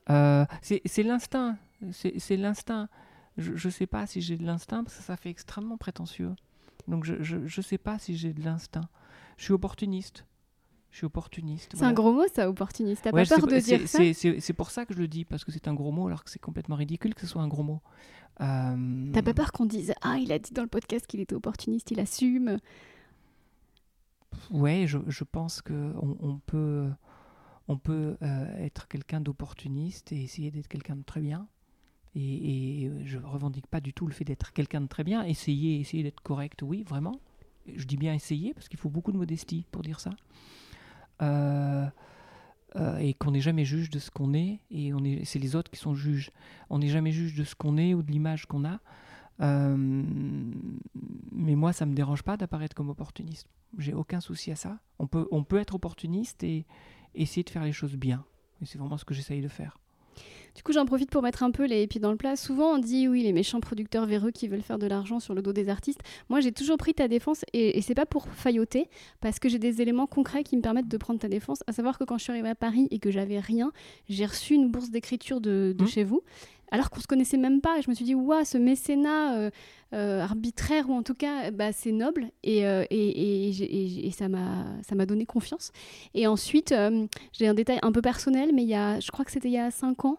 [0.07, 1.57] c'est l'instinct,
[1.91, 2.87] c'est l'instinct
[3.37, 6.31] je ne sais pas si j'ai de l'instinct, parce que ça fait extrêmement prétentieux.
[6.87, 8.87] Donc je ne sais pas si j'ai de l'instinct.
[9.37, 10.25] Je suis opportuniste.
[10.91, 11.71] Je suis opportuniste.
[11.75, 13.01] C'est un gros mot, ça, opportuniste.
[13.03, 15.51] T'as pas peur de dire ça C'est pour ça que je le dis, parce que
[15.51, 17.81] c'est un gros mot, alors que c'est complètement ridicule que ce soit un gros mot.
[18.41, 19.11] Euh...
[19.11, 21.89] T'as pas peur qu'on dise Ah, il a dit dans le podcast qu'il était opportuniste,
[21.89, 22.59] il assume
[24.51, 26.89] Ouais, je, je pense qu'on on peut,
[27.67, 31.47] on peut euh, être quelqu'un d'opportuniste et essayer d'être quelqu'un de très bien.
[32.15, 35.23] Et, et, je revendique pas du tout le fait d'être quelqu'un de très bien.
[35.23, 37.19] Essayer, essayer d'être correct, oui, vraiment.
[37.75, 40.11] Je dis bien essayer parce qu'il faut beaucoup de modestie pour dire ça.
[41.21, 41.87] Euh,
[42.75, 44.59] euh, et qu'on n'est jamais juge de ce qu'on est.
[44.71, 46.31] Et on est, c'est les autres qui sont juges.
[46.69, 48.79] On n'est jamais juge de ce qu'on est ou de l'image qu'on a.
[49.41, 49.75] Euh,
[51.31, 53.47] mais moi, ça me dérange pas d'apparaître comme opportuniste.
[53.77, 54.79] J'ai aucun souci à ça.
[54.99, 56.65] On peut, on peut être opportuniste et
[57.13, 58.25] essayer de faire les choses bien.
[58.61, 59.77] Et c'est vraiment ce que j'essaye de faire.
[60.55, 62.35] Du coup, j'en profite pour mettre un peu les pieds dans le plat.
[62.35, 65.41] Souvent, on dit oui, les méchants producteurs véreux qui veulent faire de l'argent sur le
[65.41, 66.01] dos des artistes.
[66.29, 68.89] Moi, j'ai toujours pris ta défense et, et c'est pas pour failloter,
[69.19, 71.63] parce que j'ai des éléments concrets qui me permettent de prendre ta défense.
[71.67, 73.71] À savoir que quand je suis arrivée à Paris et que j'avais rien,
[74.09, 75.87] j'ai reçu une bourse d'écriture de, de mmh.
[75.87, 76.21] chez vous
[76.71, 77.77] alors qu'on se connaissait même pas.
[77.77, 79.49] Et je me suis dit, waouh, ce mécénat euh,
[79.93, 82.29] euh, arbitraire, ou en tout cas, bah, c'est noble.
[82.43, 82.83] Et, euh,
[84.11, 85.71] ça m'a donné confiance.
[86.13, 86.73] Et ensuite,
[87.33, 89.53] j'ai un détail un peu personnel, mais il y a, je crois que c'était il
[89.53, 90.17] y a 5 ans.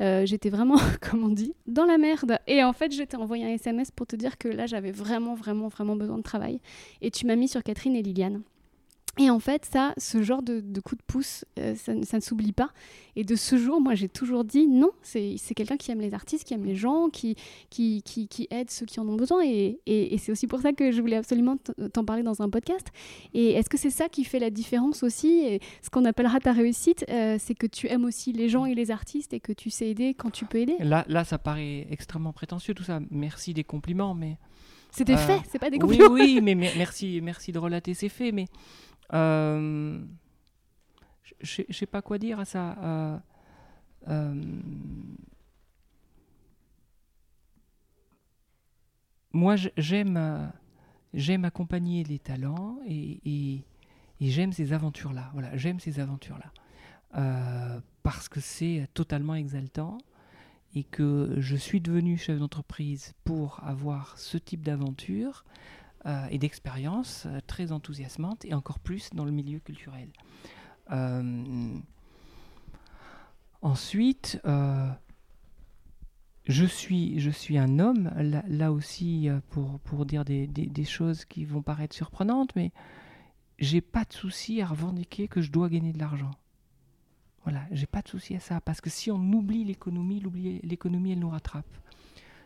[0.00, 2.38] j'étais vraiment, comme on dit, dans la merde.
[2.46, 5.34] Et en fait, je t'ai envoyé un SMS pour te dire que là, j'avais vraiment,
[5.34, 6.60] vraiment, vraiment besoin de travail.
[7.02, 8.42] Et tu m'as mis sur Catherine et Liliane.
[9.18, 12.70] Et en fait, ça, ce genre de, coup de pouce, euh, ça, ne s'oublie pas.
[13.16, 16.44] Et de ce jour, moi, j'ai toujours dit non, c'est quelqu'un qui aime les artistes,
[16.44, 17.34] qui aime les gens, qui,
[17.70, 19.42] qui, qui, aide ceux qui en ont besoin.
[19.42, 21.56] Et, et, c'est aussi pour ça que je voulais absolument
[21.94, 22.88] t'en parler dans un podcast.
[23.32, 25.28] Et est-ce que c'est ça qui fait la différence aussi?
[25.46, 28.74] Et Ce qu'on appellera ta réussite, euh, c'est que tu aimes aussi les gens et
[28.74, 30.76] les artistes et que tu sais aider quand tu peux aider.
[30.80, 33.00] Là, là ça paraît extrêmement prétentieux tout ça.
[33.10, 34.36] Merci des compliments, mais...
[34.90, 36.10] C'était euh, fait, c'est pas des compliments.
[36.10, 38.46] Oui, oui, mais merci, merci de relater ces faits, mais...
[39.12, 40.00] Euh,
[41.40, 42.76] je ne sais pas quoi dire à ça.
[42.82, 43.18] Euh,
[44.08, 44.44] euh,
[49.32, 50.52] moi, j'aime
[51.14, 53.62] j'aime accompagner les talents et,
[54.20, 55.30] j'aime ces aventures-là.
[55.32, 56.52] Voilà, j'aime ces aventures-là.
[58.02, 59.98] parce que c'est totalement exaltant
[60.74, 65.44] et que je suis devenu chef d'entreprise pour avoir ce type d'aventure
[66.04, 70.08] euh, et d'expérience euh, très enthousiasmante et encore plus dans le milieu culturel.
[70.92, 71.78] Euh,
[73.60, 74.40] ensuite,
[76.44, 81.44] je, suis, je suis un homme, là, aussi pour, pour dire des, des, choses qui
[81.44, 82.70] vont paraître surprenantes, mais
[83.58, 86.30] j'ai pas de souci à revendiquer que je dois gagner de l'argent.
[87.42, 90.22] Voilà, j'ai pas de souci à ça, parce que si on oublie l'économie,
[90.62, 91.66] l'économie elle nous rattrape.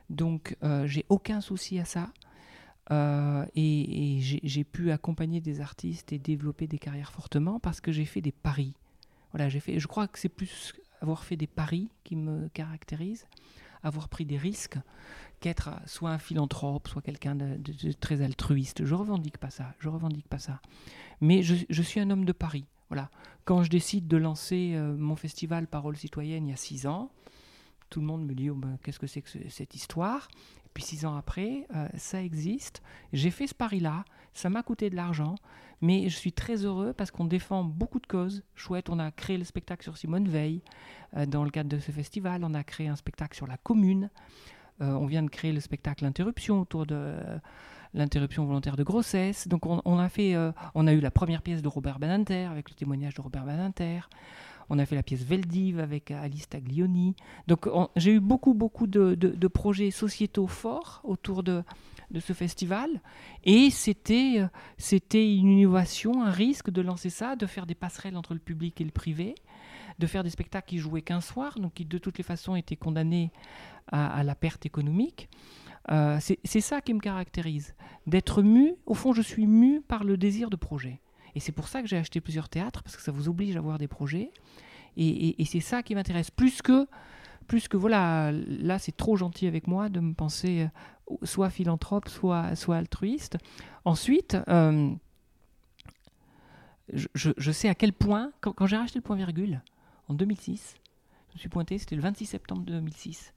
[0.09, 2.11] Donc j'ai aucun souci à ça.
[2.91, 8.05] Euh, et, j'ai pu accompagner des artistes et développer des carrières fortement parce que j'ai
[8.05, 8.75] fait des paris.
[9.33, 9.79] Voilà, fait.
[9.79, 13.27] Je crois que c'est plus avoir fait des paris qui me caractérise,
[13.83, 14.77] avoir pris des risques,
[15.39, 18.85] qu'être soit un philanthrope, soit quelqu'un de, très altruiste.
[18.85, 19.75] Je revendique pas ça.
[19.79, 20.61] Je revendique pas ça.
[21.21, 22.67] Mais je, suis un homme de paris.
[22.89, 23.11] Voilà.
[23.45, 27.11] Quand je décide de lancer euh, mon festival Parole citoyenne il y a six ans,
[27.89, 30.29] tout le monde me dit oh ben, qu'est-ce que c'est que cette histoire?
[30.75, 32.83] Puis six ans après, euh, ça existe.
[33.13, 34.05] J'ai fait ce pari-là,
[34.35, 35.35] ça m'a coûté de l'argent,
[35.81, 38.43] mais je suis très heureux parce qu'on défend beaucoup de causes.
[38.55, 40.63] Chouette, on a créé le spectacle sur Simone Veil
[41.17, 44.11] euh, dans le cadre de ce festival, on a créé un spectacle sur la commune,
[44.81, 47.15] euh, on vient de créer le spectacle Interruption autour de
[47.93, 49.49] l'interruption volontaire de grossesse.
[49.49, 50.37] Donc on, a fait,
[50.77, 54.03] on a eu la première pièce de Robert Badinter avec le témoignage de Robert Badinter.
[54.71, 57.17] On a fait la pièce Veldiv avec Alice Taglioni.
[57.49, 61.65] Donc j'ai eu beaucoup, beaucoup de, projets sociétaux forts autour de,
[62.11, 62.89] de ce festival.
[63.45, 64.43] Et c'était,
[64.79, 68.81] c'était une innovation, un risque de lancer ça, de faire des passerelles entre le public
[68.81, 69.35] et le privé,
[69.99, 72.77] de faire des spectacles qui jouaient qu'un soir, donc qui de toutes les façons étaient
[72.77, 73.33] condamnés
[73.89, 75.29] à, la perte économique.
[75.91, 77.75] Euh, c'est ça qui me caractérise,
[78.07, 78.75] d'être mu.
[78.87, 81.01] Au fond, je suis mu par le désir de projet.
[81.35, 83.59] Et c'est pour ça que j'ai acheté plusieurs théâtres, parce que ça vous oblige à
[83.59, 84.31] avoir des projets.
[84.97, 86.31] Et, c'est ça qui m'intéresse.
[86.31, 86.87] Plus que,
[87.47, 90.69] plus que, voilà, là c'est trop gentil avec moi de me penser
[91.11, 93.39] euh, soit philanthrope, soit, soit altruiste.
[93.85, 94.91] Ensuite, euh,
[97.15, 99.63] je, sais à quel point, quand, j'ai racheté le point virgule,
[100.09, 100.77] en 2006,
[101.29, 103.33] je me suis pointé, c'était le 26 septembre 2006.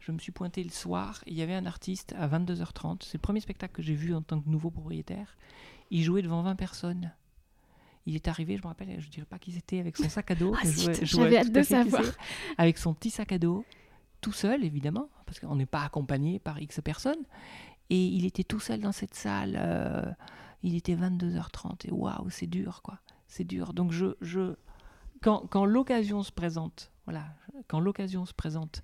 [0.00, 3.02] Je me suis pointé le soir, il y avait un artiste à 22h30.
[3.04, 5.36] C'est le premier spectacle que j'ai vu en tant que nouveau propriétaire.
[5.90, 7.12] Il jouait devant 20 personnes.
[8.06, 10.30] Il est arrivé, je me rappelle, je ne dirais pas qui c'était, avec son sac
[10.30, 10.54] à dos.
[10.62, 10.66] Ah,
[11.02, 12.02] J'avais hâte de savoir.
[12.58, 13.64] Avec son petit sac à dos,
[14.20, 17.24] tout seul évidemment, parce qu'on n'est pas accompagné par X personnes.
[17.90, 19.56] Et il était tout seul dans cette salle.
[19.60, 20.10] Euh,
[20.62, 22.98] il était 22h30 et waouh, c'est dur quoi.
[23.28, 23.72] C'est dur.
[23.72, 24.54] Donc je, je
[25.22, 27.24] quand, quand l'occasion se présente, voilà,
[27.68, 28.82] quand l'occasion se présente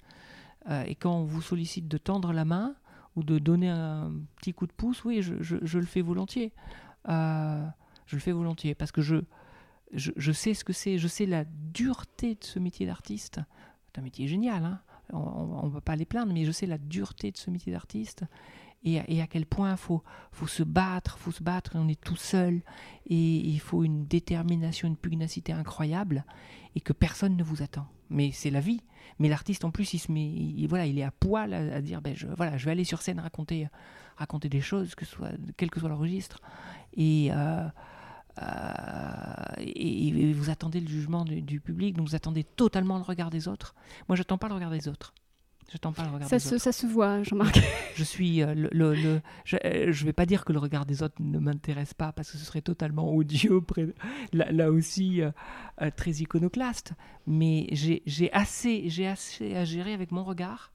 [0.68, 2.74] euh, et quand on vous sollicite de tendre la main
[3.14, 6.52] ou de donner un petit coup de pouce, oui, je, je, je le fais volontiers.
[7.08, 7.66] Euh,
[8.06, 9.16] je le fais volontiers parce que je,
[9.92, 13.40] je, sais ce que c'est, je sais la dureté de ce métier d'artiste.
[13.86, 14.80] C'est un métier génial, hein
[15.12, 18.24] on ne va pas les plaindre, mais je sais la dureté de ce métier d'artiste
[18.86, 22.16] et, à quel point il faut, faut se battre, faut se battre, on est tout
[22.16, 22.62] seul,
[23.06, 26.24] et il faut une détermination, une pugnacité incroyable,
[26.74, 27.86] et que personne ne vous attend.
[28.10, 28.82] Mais c'est la vie.
[29.18, 32.14] Mais l'artiste, en plus, il se met, voilà, il est à poil à, dire, ben
[32.14, 33.68] je, voilà, je vais aller sur scène raconter,
[34.16, 36.40] raconter des choses, que soit, quel que soit le registre,
[36.94, 37.66] et euh,
[38.38, 43.48] euh, et, vous attendez le jugement du, public, donc vous attendez totalement le regard des
[43.48, 43.74] autres.
[44.08, 45.14] Moi, j'attends pas le regard des autres.
[45.72, 46.62] J'attends pas le regard ça des se, autres.
[46.62, 47.58] Ça se voit, Jean-Marc.
[47.96, 51.02] je suis euh, le, le, je, euh, je, vais pas dire que le regard des
[51.02, 53.60] autres ne m'intéresse pas parce que ce serait totalement odieux,
[54.32, 55.22] là, là aussi
[55.96, 56.92] très iconoclaste.
[57.26, 60.72] Mais j'ai assez, j'ai assez à gérer avec mon regard,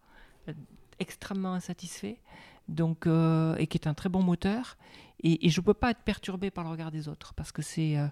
[0.99, 2.19] extrêmement insatisfait,
[2.67, 4.77] donc et qui est un très bon moteur
[5.23, 7.97] et, je ne peux pas être perturbé par le regard des autres parce que c'est
[7.97, 8.07] euh,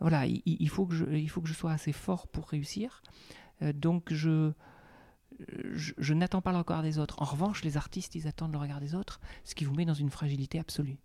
[0.00, 3.02] voilà, il, faut que je, il faut que je sois assez fort pour réussir.
[3.62, 4.52] Euh, donc je,
[5.74, 7.20] je, n'attends pas le regard des autres.
[7.20, 9.94] En revanche, les artistes, ils attendent le regard des autres, ce qui vous met dans
[9.94, 10.98] une fragilité absolue.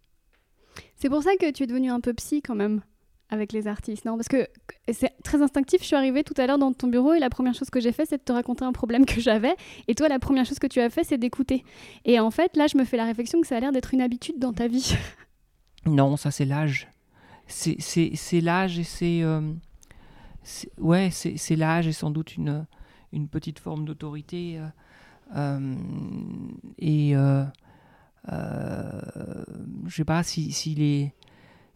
[0.95, 2.81] C'est pour ça que tu es devenu un peu psy quand même
[3.29, 4.47] avec les artistes, non Parce que
[4.91, 5.81] c'est très instinctif.
[5.81, 7.91] Je suis arrivée tout à l'heure dans ton bureau et la première chose que j'ai
[7.91, 9.55] fait, c'est de te raconter un problème que j'avais.
[9.87, 11.63] Et toi, la première chose que tu as fait, c'est d'écouter.
[12.05, 14.01] Et en fait, là, je me fais la réflexion que ça a l'air d'être une
[14.01, 14.95] habitude dans ta vie.
[15.85, 16.89] Non, ça c'est l'âge.
[17.47, 19.23] C'est l'âge et c'est...
[19.23, 19.53] Euh,
[20.77, 22.65] ouais, c'est l'âge et sans doute une,
[23.13, 24.59] une petite forme d'autorité.
[24.59, 24.67] Euh,
[25.37, 25.75] euh,
[26.77, 27.13] et
[29.85, 31.13] je sais pas si, si les,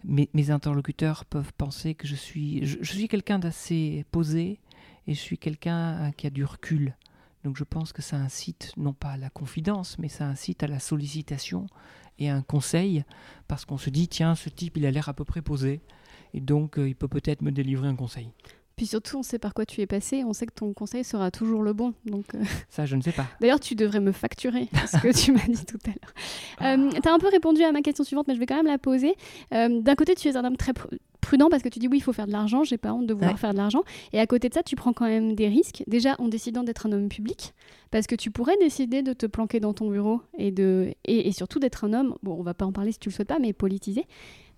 [0.03, 2.65] mes, interlocuteurs peuvent penser que je suis...
[2.65, 4.59] Je, suis quelqu'un d'assez posé
[5.07, 6.95] et je suis quelqu'un qui a du recul.
[7.43, 10.67] Donc je pense que ça incite non pas à la confidence, mais ça incite à
[10.67, 11.67] la sollicitation
[12.19, 13.03] et un conseil,
[13.47, 15.81] parce qu'on se dit, tiens, ce type, il a l'air à peu près posé,
[16.35, 18.31] et donc euh, il peut peut-être me délivrer un conseil.
[18.81, 21.29] Puis surtout, on sait par quoi tu es passé, on sait que ton conseil sera
[21.29, 21.93] toujours le bon.
[22.03, 22.39] Donc euh.
[22.71, 23.27] Ça, je ne sais pas.
[23.39, 26.79] D'ailleurs, tu devrais me facturer ce que tu m'as dit tout à l'heure.
[26.79, 28.65] Euh, tu as un peu répondu à ma question suivante, mais je vais quand même
[28.65, 29.13] la poser.
[29.51, 30.73] D'un côté, tu es un homme très
[31.21, 33.13] prudent parce que tu dis oui, il faut faire de l'argent, j'ai pas honte de
[33.13, 33.83] vouloir faire de l'argent.
[34.13, 35.83] Et à côté de ça, tu prends quand même des risques.
[35.85, 37.53] Déjà, en décidant d'être un homme public,
[37.91, 41.59] parce que tu pourrais décider de te planquer dans ton bureau et, de, et, surtout
[41.59, 43.53] d'être un homme, bon, on va pas en parler si tu le souhaites pas, mais
[43.53, 44.07] politisé.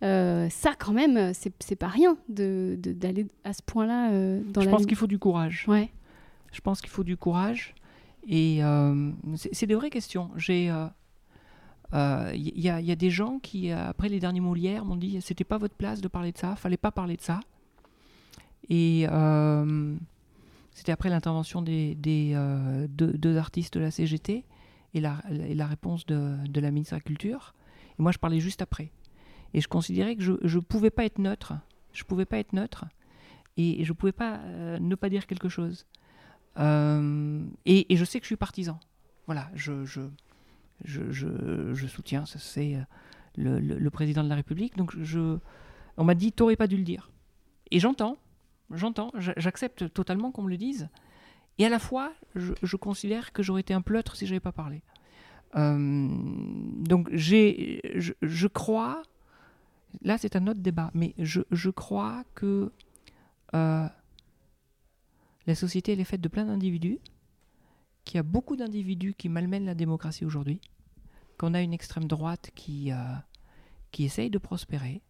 [0.03, 4.65] Euh, ça, quand même, c'est pas rien d'aller de, à ce point-là euh, dans Je
[4.65, 5.65] la pense qu'il faut du courage.
[5.67, 5.91] Ouais.
[6.51, 7.73] Je pense qu'il faut du courage.
[8.27, 9.11] Et euh,
[9.51, 10.29] c'est des vraies questions.
[10.35, 10.65] J'ai
[11.93, 15.59] il euh, y, a des gens qui, après les derniers Molières, m'ont dit c'était pas
[15.59, 17.39] votre place de parler de ça, fallait pas parler de ça.
[18.69, 19.05] Et
[20.73, 21.95] c'était après l'intervention des,
[22.35, 24.43] euh, deux, artistes de la CGT
[24.93, 27.53] et la, la réponse de, la ministre de la Culture.
[27.99, 28.91] Et moi, je parlais juste après.
[29.53, 31.53] Et je considérais que je ne pouvais pas être neutre.
[31.93, 32.85] Je pouvais pas être neutre.
[33.57, 34.39] Et, je ne pouvais pas
[34.79, 35.85] ne pas dire quelque chose.
[36.57, 38.79] Et, je sais que je suis partisan.
[39.25, 39.85] Voilà, je,
[40.83, 42.81] je, soutiens, c'est euh,
[43.37, 44.75] le, président de la République.
[44.77, 45.37] Donc je,
[45.97, 47.09] on m'a dit, t'aurais pas dû le dire.
[47.71, 48.17] Et j'entends,
[48.71, 50.89] j'entends, j'accepte totalement qu'on me le dise.
[51.59, 54.81] Et à la fois, je, considère que j'aurais été un pleutre si j'avais pas parlé.
[55.55, 59.03] donc je, crois,
[60.01, 62.71] là c'est un autre débat, mais je, crois que
[63.53, 63.91] la
[65.55, 66.99] société elle est faite de plein d'individus,
[68.05, 70.59] qu'il y a beaucoup d'individus qui malmènent la démocratie aujourd'hui,
[71.37, 72.91] qu'on a une extrême droite qui,
[73.91, 75.01] qui essaye de prospérer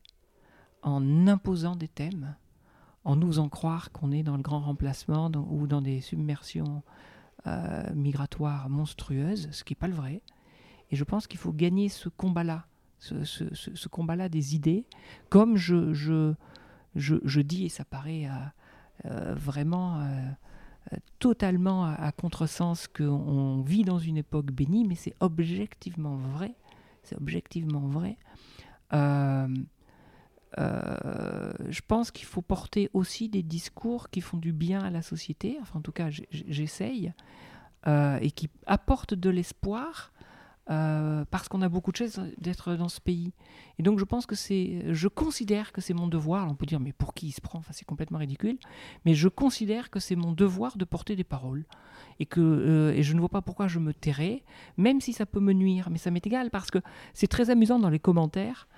[0.83, 2.35] en imposant des thèmes,
[3.05, 6.83] en nous croire qu'on est dans le grand remplacement ou dans des submersions
[7.47, 10.21] euh, migratoires monstrueuses, ce qui n'est pas le vrai.
[10.91, 12.67] Et je pense qu'il faut gagner ce combat-là,
[13.23, 14.85] ce, combat-là des idées,
[15.29, 16.33] comme je,
[17.41, 20.07] dis, et ça paraît euh, euh, vraiment
[21.19, 26.55] totalement à, à contresens qu'on vit dans une époque bénie, mais c'est objectivement vrai.
[27.03, 28.17] C'est objectivement vrai.
[30.59, 35.01] Euh, je pense qu'il faut porter aussi des discours qui font du bien à la
[35.01, 37.13] société, enfin en tout cas j'essaye,
[37.87, 40.12] euh, et qui apportent de l'espoir.
[40.69, 43.33] Euh, parce qu'on a beaucoup de choses d'être dans ce pays.
[43.79, 46.49] Et donc je pense que c'est, je considère que c'est mon devoir.
[46.49, 48.57] On peut dire mais pour qui il se prend Enfin c'est complètement ridicule.
[49.05, 51.65] Mais je considère que c'est mon devoir de porter des paroles
[52.19, 54.43] et que et je ne vois pas pourquoi je me tairais,
[54.77, 55.89] même si ça peut me nuire.
[55.89, 56.79] Mais ça m'est égal parce que
[57.13, 58.69] c'est très amusant dans les commentaires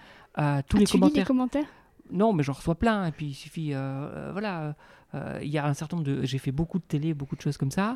[0.67, 1.21] tous les commentaires.
[1.21, 1.67] les commentaires
[2.11, 3.07] non, mais j'en reçois plein.
[3.07, 4.75] Et puis il suffit, euh, euh, voilà,
[5.13, 6.23] euh, il y a un certain nombre de.
[6.23, 7.93] J'ai fait beaucoup de télé, beaucoup de choses comme ça.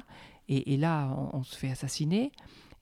[0.52, 2.32] Et, là, on, se fait assassiner.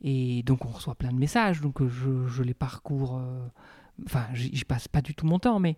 [0.02, 1.62] Et donc on reçoit plein de messages.
[1.62, 3.22] Donc je, les parcours.
[4.06, 5.60] Enfin, j'y passe pas du tout mon temps.
[5.60, 5.78] Mais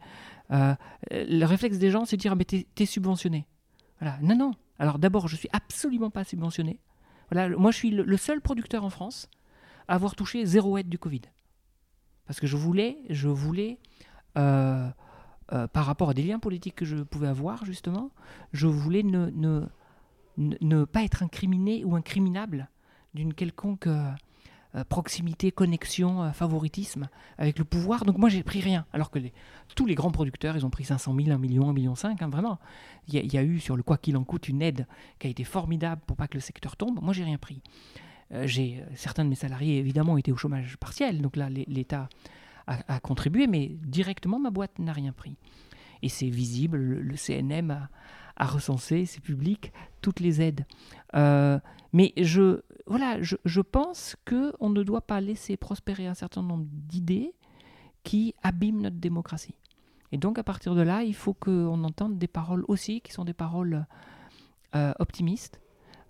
[0.50, 3.48] le réflexe des gens, c'est de dire mais t'es subventionné.
[4.00, 4.18] Voilà.
[4.22, 4.52] Non, non.
[4.80, 6.80] Alors d'abord, je suis absolument pas subventionné.
[7.32, 7.56] Voilà.
[7.56, 9.30] Moi, je suis le, seul producteur en France
[9.88, 11.22] à avoir touché zéro aide du Covid.
[12.26, 13.80] Parce que je voulais, je voulais,
[14.38, 14.90] euh,
[15.52, 18.12] euh, par rapport à des liens politiques que je pouvais avoir, justement,
[18.54, 19.66] je voulais ne,
[20.86, 22.70] pas être incriminé ou incriminable
[23.14, 28.06] d'une quelconque euh, proximité, connexion, favoritisme avec le pouvoir.
[28.06, 28.86] Donc moi, j'ai pris rien.
[28.94, 29.18] Alors que
[29.76, 32.30] tous les grands producteurs, ils ont pris 500 000, 1 million, 1 million 5, hein,
[32.30, 32.60] vraiment.
[33.08, 34.86] Il y, a eu sur le quoi qu'il en coûte une aide
[35.18, 37.00] qui a été formidable pour pas que le secteur tombe.
[37.02, 37.64] Moi, j'ai rien pris.
[38.32, 42.10] Euh, euh, certains de mes salariés évidemment étaient au chômage partiel, donc là l'État
[42.68, 45.36] a, contribué, mais directement ma boîte n'a rien pris.
[46.04, 47.90] Et c'est visible, le, CNM
[48.38, 50.68] a, recensé, c'est public, toutes les aides.
[51.90, 56.44] Euh, mais je, voilà, je, je pense qu'on ne doit pas laisser prospérer un certain
[56.44, 57.34] nombre d'idées
[58.04, 59.56] qui abîment notre démocratie.
[60.12, 63.26] Et donc à partir de là, il faut qu'on entende des paroles aussi qui sont
[63.26, 63.86] des paroles
[65.00, 65.60] optimistes,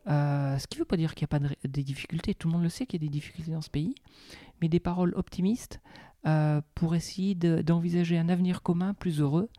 [0.07, 2.33] euh, ce qui ne veut pas dire qu'il n'y a pas de, des difficultés.
[2.33, 3.95] Tout le monde le sait qu'il y a des difficultés dans ce pays,
[4.61, 5.79] mais des paroles optimistes
[6.25, 9.49] euh, pour essayer d'envisager un avenir commun plus heureux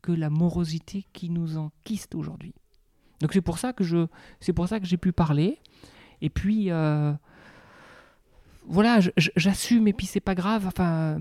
[0.00, 2.54] que la morosité qui nous enquiste aujourd'hui.
[3.20, 4.06] Donc c'est pour ça que je,
[4.40, 5.58] c'est pour ça que j'ai pu parler.
[6.20, 7.12] Et puis euh,
[8.66, 10.66] voilà, j'assume et puis c'est pas grave.
[10.66, 11.18] Enfin,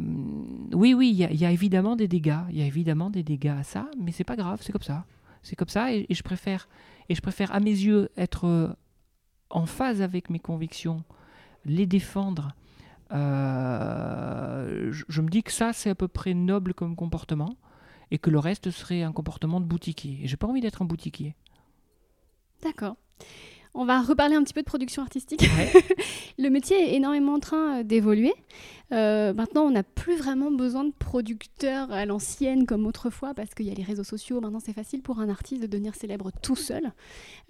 [0.74, 3.64] oui, oui, il y, a évidemment des dégâts, il y a évidemment des dégâts à
[3.64, 5.06] ça, mais c'est pas grave, c'est comme ça,
[5.44, 5.94] c'est comme ça.
[5.94, 6.68] et, je préfère
[7.10, 8.68] et je préfère, à mes yeux, être euh,
[9.50, 11.04] en phase avec mes convictions,
[11.66, 12.54] les défendre.
[13.14, 17.56] Euh, je, me dis que ça, c'est à peu près noble comme comportement,
[18.12, 20.20] et que le reste serait un comportement de boutiquier.
[20.22, 21.36] Et j'ai pas envie d'être un boutiquier.
[22.64, 22.96] D'accord.
[23.80, 25.48] On va reparler un petit peu de production artistique.
[26.40, 28.34] le métier est énormément en train euh, d'évoluer.
[28.92, 33.68] Euh, maintenant, on n'a plus vraiment besoin de producteurs à l'ancienne comme autrefois parce qu'il
[33.68, 34.42] y a les réseaux sociaux.
[34.42, 36.92] Maintenant, c'est facile pour un artiste de devenir célèbre tout seul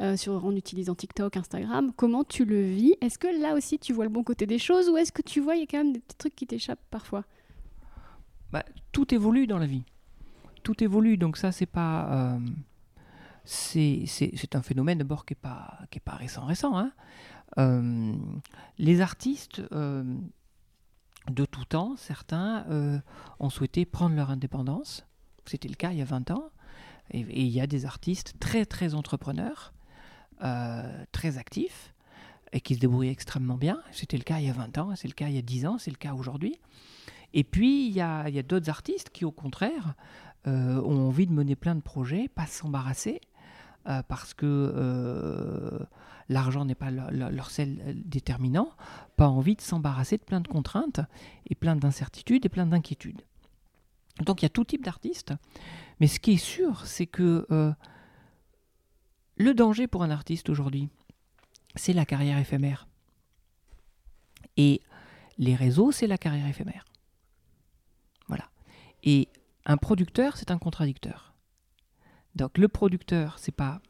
[0.02, 1.94] euh, sur, en utilisant TikTok, Instagram.
[1.96, 2.96] Comment tu le vis?
[3.00, 5.40] Est-ce que là aussi, tu vois le bon côté des choses ou est-ce que tu
[5.40, 7.24] vois il y a quand même des petits trucs qui t'échappent parfois?
[8.52, 9.84] Bah, Tout évolue dans la vie.
[10.64, 12.38] Tout évolue, donc ça, c'est pas
[13.48, 16.78] c'est un phénomène d'abord qui n'est pas, récent.
[16.78, 16.92] Hein.
[17.58, 18.14] Euh,
[18.78, 20.04] les artistes euh,
[21.30, 23.00] de tout temps, certains, euh,
[23.40, 25.06] ont souhaité prendre leur indépendance.
[25.46, 26.50] C'était le cas il y a 20 ans.
[27.12, 29.74] Et, il y a des artistes très, très entrepreneurs,
[31.14, 31.94] très actifs,
[32.52, 33.82] et qui se débrouillent extrêmement bien.
[33.94, 35.68] C'était le cas il y a 20 ans, c'est le cas il y a 10
[35.68, 36.60] ans, c'est le cas aujourd'hui.
[37.34, 39.96] Et puis, il y a d'autres artistes qui, au contraire,
[40.46, 43.22] ont envie de mener plein de projets, pas s'embarrasser,
[43.88, 45.80] euh, parce que euh,
[46.30, 48.72] l'argent n'est pas leur, sel déterminant,
[49.16, 51.00] pas envie de s'embarrasser de plein de contraintes
[51.50, 53.22] et plein d'incertitudes et plein d'inquiétudes.
[54.26, 55.34] Donc il y a tout type d'artistes,
[56.00, 57.72] mais ce qui est sûr, c'est que euh,
[59.38, 60.90] le danger pour un artiste aujourd'hui,
[61.76, 62.88] c'est la carrière éphémère.
[64.58, 64.82] Et
[65.38, 66.86] les réseaux, c'est la carrière éphémère.
[68.28, 68.50] Voilà.
[69.04, 69.30] Et
[69.66, 71.27] un producteur, c'est un contradicteur.
[72.38, 73.82] Donc le producteur, c'est pas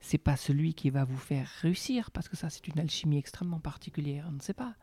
[0.00, 3.58] c'est pas celui qui va vous faire réussir parce que ça c'est une alchimie extrêmement
[3.58, 4.74] particulière, on ne sait pas.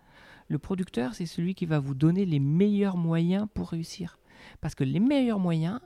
[0.48, 4.18] Le producteur, c'est celui qui va vous donner les meilleurs moyens pour réussir.
[4.62, 5.80] Parce que les meilleurs moyens,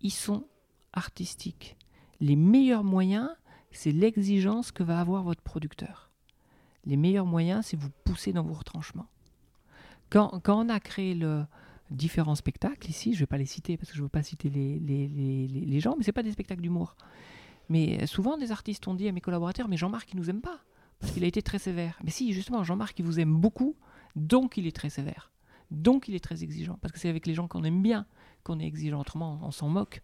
[0.00, 0.46] ils sont
[0.94, 1.76] artistiques.
[2.20, 3.28] Les meilleurs moyens,
[3.70, 6.10] c'est l'exigence que va avoir votre producteur.
[6.86, 9.08] Les meilleurs moyens, c'est vous pousser dans vos retranchements.
[10.08, 11.44] Quand, quand on a créé le,
[11.92, 14.22] différents spectacles ici, je ne vais pas les citer parce que je ne veux pas
[14.22, 16.96] citer les, les, les, les gens, mais ce pas des spectacles d'humour.
[17.68, 20.60] Mais souvent, des artistes ont dit à mes collaborateurs, mais Jean-Marc, il nous aime pas,
[20.98, 21.98] parce qu'il a été très sévère.
[22.04, 23.76] Mais si, justement, Jean-Marc, il vous aime beaucoup,
[24.16, 25.30] donc il est très sévère.
[25.70, 28.06] Donc il est très exigeant, parce que c'est avec les gens qu'on aime bien
[28.44, 30.02] qu'on est exigeant, autrement on s'en moque.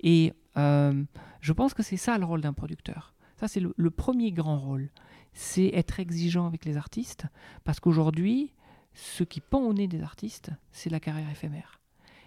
[0.00, 1.04] Et euh,
[1.40, 3.14] je pense que c'est ça le rôle d'un producteur.
[3.36, 4.90] Ça, c'est le, premier grand rôle.
[5.32, 7.26] C'est être exigeant avec les artistes,
[7.64, 8.52] parce qu'aujourd'hui,
[8.94, 11.80] ce qui pend au nez des artistes, c'est la carrière éphémère.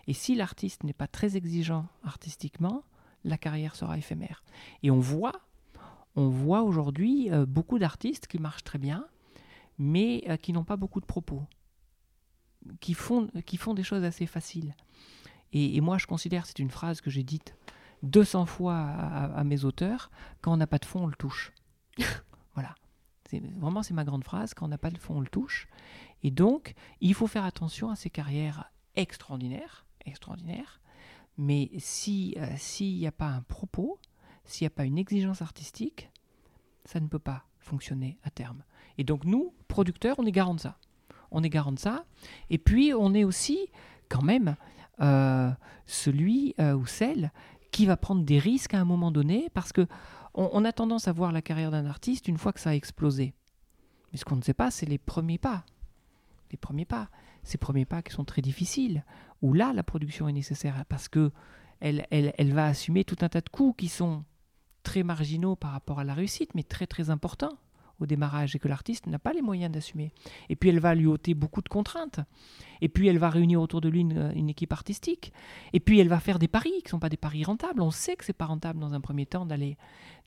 [0.07, 2.83] Et si l'artiste n'est pas très exigeant artistiquement,
[3.23, 4.43] la carrière sera éphémère.
[4.83, 5.41] Et on voit,
[6.15, 9.05] on voit aujourd'hui euh, beaucoup d'artistes qui marchent très bien,
[9.77, 11.43] mais euh, qui n'ont pas beaucoup de propos,
[12.79, 14.75] qui font, qui font des choses assez faciles.
[15.53, 17.55] Et, moi, je considère, c'est une phrase que j'ai dite
[18.03, 20.11] 200 fois à, mes auteurs,
[20.41, 21.53] quand on n'a pas de fond, on le touche.
[23.31, 25.67] Vraiment, c'est ma grande phrase, quand on n'a pas de fond, on le touche.
[26.23, 30.81] Et donc, il faut faire attention à ces carrières extraordinaires, extraordinaires,
[31.37, 31.77] mais euh,
[32.57, 33.99] s'il n'y a pas un propos,
[34.45, 36.09] s'il n'y a pas une exigence artistique,
[36.85, 38.63] ça ne peut pas fonctionner à terme.
[38.97, 40.77] Et donc nous, producteurs, on est garant de ça.
[41.29, 42.05] On est garant de ça.
[42.49, 43.67] Et puis on est aussi
[44.09, 44.55] quand même
[45.01, 45.51] euh,
[45.85, 47.31] celui euh, ou celle
[47.71, 49.85] qui va prendre des risques à un moment donné parce que
[50.37, 53.33] on a tendance à voir la carrière d'un artiste une fois que ça a explosé.
[54.11, 55.65] Mais ce qu'on ne sait pas, c'est les premiers pas.
[56.51, 57.09] Les premiers pas
[57.47, 59.03] ces premiers pas qui sont très difficiles,
[59.41, 61.31] où là, la production est nécessaire parce que
[61.79, 64.23] elle, va assumer tout un tas de coûts qui sont
[64.83, 67.57] très marginaux par rapport à la réussite, mais très très importants
[67.99, 70.11] au démarrage et que l'artiste n'a pas les moyens d'assumer.
[70.49, 72.19] Et puis elle va lui ôter beaucoup de contraintes.
[72.81, 75.33] Et puis elle va réunir autour de lui une, équipe artistique.
[75.73, 77.81] Et puis elle va faire des paris qui ne sont pas des paris rentables.
[77.81, 79.77] On sait que c'est pas rentable dans un premier temps d'aller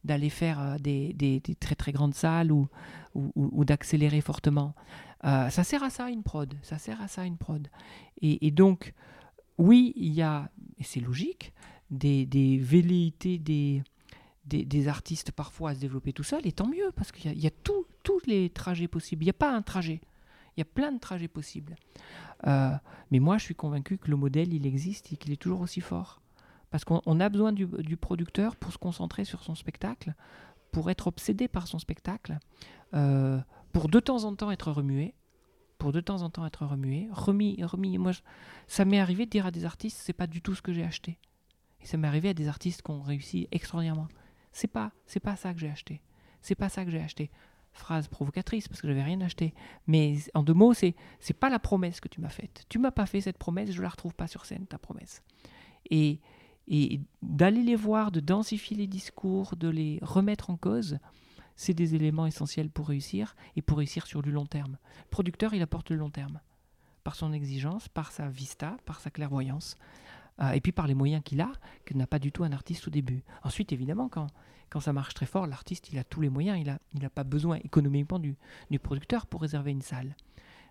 [0.05, 2.69] d'aller faire euh, des, très très grandes salles ou,
[3.15, 4.75] ou d'accélérer fortement.
[5.25, 7.69] Euh, ça sert à ça une prod, ça sert à ça une prod.
[8.23, 8.95] Et, donc,
[9.59, 11.53] oui, il y a, et c'est logique,
[11.91, 13.83] des, velléités des,
[14.45, 17.51] des, artistes parfois à se développer tout seul, et tant mieux, parce qu'il y a,
[17.51, 17.87] tous
[18.27, 19.23] les trajets possibles.
[19.23, 20.01] Il n'y a pas un trajet,
[20.57, 21.77] il y a plein de trajets possibles.
[22.47, 22.71] Euh,
[23.11, 25.81] mais moi, je suis convaincu que le modèle, il existe et qu'il est toujours aussi
[25.81, 26.21] fort.
[26.71, 30.15] Parce qu'on a besoin du, producteur pour se concentrer sur son spectacle,
[30.71, 32.39] pour être obsédé par son spectacle.
[32.95, 33.41] Euh,
[33.73, 35.15] pour de temps en temps être remué,
[35.79, 37.99] pour de temps en temps être remué, remis, remis.
[37.99, 38.13] Moi,
[38.69, 40.85] ça m'est arrivé de dire à des artistes, c'est pas du tout ce que j'ai
[40.85, 41.19] acheté.
[41.81, 44.09] Et ça m'est arrivé à des artistes qui ont réussi extraordinairement.
[44.53, 46.01] C'est pas, c'est pas ça que j'ai acheté.
[46.43, 47.31] C'est pas ça que j'ai acheté.
[47.73, 49.55] Phrase provocatrice parce que j'avais rien acheté.
[49.87, 52.67] Mais en deux mots, c'est, c'est pas la promesse que tu m'as faite.
[52.69, 55.23] Tu m'as pas fait cette promesse, je la retrouve pas sur scène ta promesse.
[55.89, 56.21] Et
[56.71, 60.99] et d'aller les voir, de densifier les discours, de les remettre en cause,
[61.57, 64.79] c'est des éléments essentiels pour réussir et pour réussir sur du long terme.
[65.01, 66.41] Le producteur, il apporte le long terme
[67.03, 69.77] par son exigence, par sa vista, par sa clairvoyance,
[70.41, 71.51] euh, et puis par les moyens qu'il a,
[71.85, 73.25] que n'a pas du tout un artiste au début.
[73.43, 74.29] Ensuite, évidemment, quand,
[74.69, 77.25] quand ça marche très fort, l'artiste, il a tous les moyens, il n'a il pas
[77.25, 78.37] besoin économiquement du,
[78.71, 80.15] du producteur pour réserver une salle.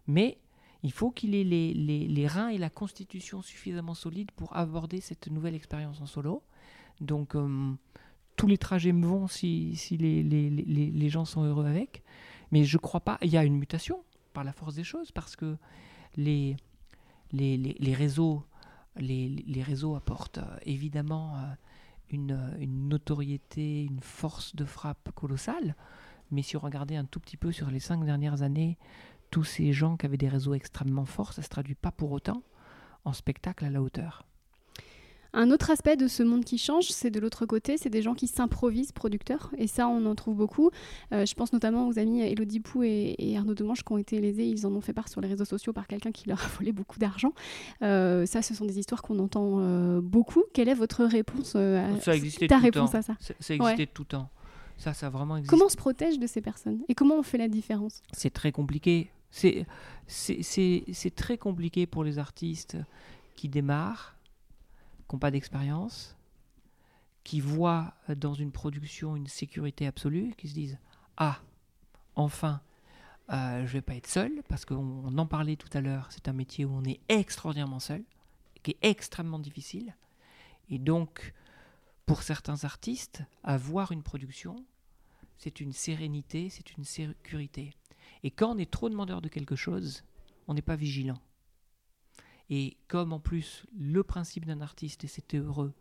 [0.08, 0.38] Mais
[0.84, 5.56] il faut qu'il ait les, reins et la constitution suffisamment solides pour aborder cette nouvelle
[5.56, 6.42] expérience en solo.
[7.02, 7.74] Donc, euh,
[8.38, 12.04] tous les trajets me vont si, les, gens sont heureux avec.
[12.52, 13.18] Mais je crois pas.
[13.22, 14.04] Il y a une mutation
[14.34, 15.58] par la force des choses parce que
[16.16, 16.56] les,
[17.94, 18.46] réseaux
[19.96, 21.40] apportent euh, évidemment euh,
[22.10, 25.76] une, une, notoriété, une force de frappe colossale.
[26.32, 28.78] Mais si on regardait un tout petit peu sur les cinq dernières années,
[29.30, 32.12] tous ces gens qui avaient des réseaux extrêmement forts, ça ne se traduit pas pour
[32.12, 32.44] autant
[33.06, 34.26] en spectacle à la hauteur.
[35.34, 38.16] Un autre aspect de ce monde qui change, c'est de l'autre côté, c'est des gens
[38.16, 39.52] qui s'improvisent producteurs.
[39.58, 40.72] Et ça, on en trouve beaucoup.
[41.14, 44.48] Euh, je pense notamment aux amis Elodie Pou et, Arnaud Demange qui ont été lésés.
[44.48, 46.72] Ils en ont fait part sur les réseaux sociaux par quelqu'un qui leur a volé
[46.72, 47.34] beaucoup d'argent.
[47.84, 50.44] Euh, ça, ce sont des histoires qu'on entend euh, beaucoup.
[50.54, 52.14] Quelle est votre réponse à ça
[52.48, 54.30] ta réponse à ça Ça existait tout le temps.
[54.78, 55.52] Ça, ça a vraiment existé.
[55.52, 58.02] Comment on se protège de ces personnes Et comment on fait la différence?
[58.14, 59.12] C'est très compliqué.
[59.32, 62.78] C'est très compliqué pour les artistes
[63.36, 64.20] qui démarrent
[65.10, 66.16] qui n'ont pas d'expérience,
[67.24, 70.78] qui voient dans une production une sécurité absolue, qui se disent
[71.18, 71.42] Ah,
[72.16, 72.62] enfin,
[73.32, 76.34] euh, je vais pas être seul, parce qu'on en parlait tout à l'heure, c'est un
[76.34, 78.04] métier où on est extraordinairement seul,
[78.62, 79.96] qui est extrêmement difficile.
[80.70, 81.34] Et donc,
[82.06, 84.64] pour certains artistes, avoir une production,
[85.40, 87.74] c'est une sérénité, c'est une sécurité.
[88.24, 90.04] Et quand on est trop demandeur de quelque chose,
[90.48, 91.20] on n'est pas vigilant.
[92.50, 95.74] Et comme en plus le principe d'un artiste, et c'était heureux,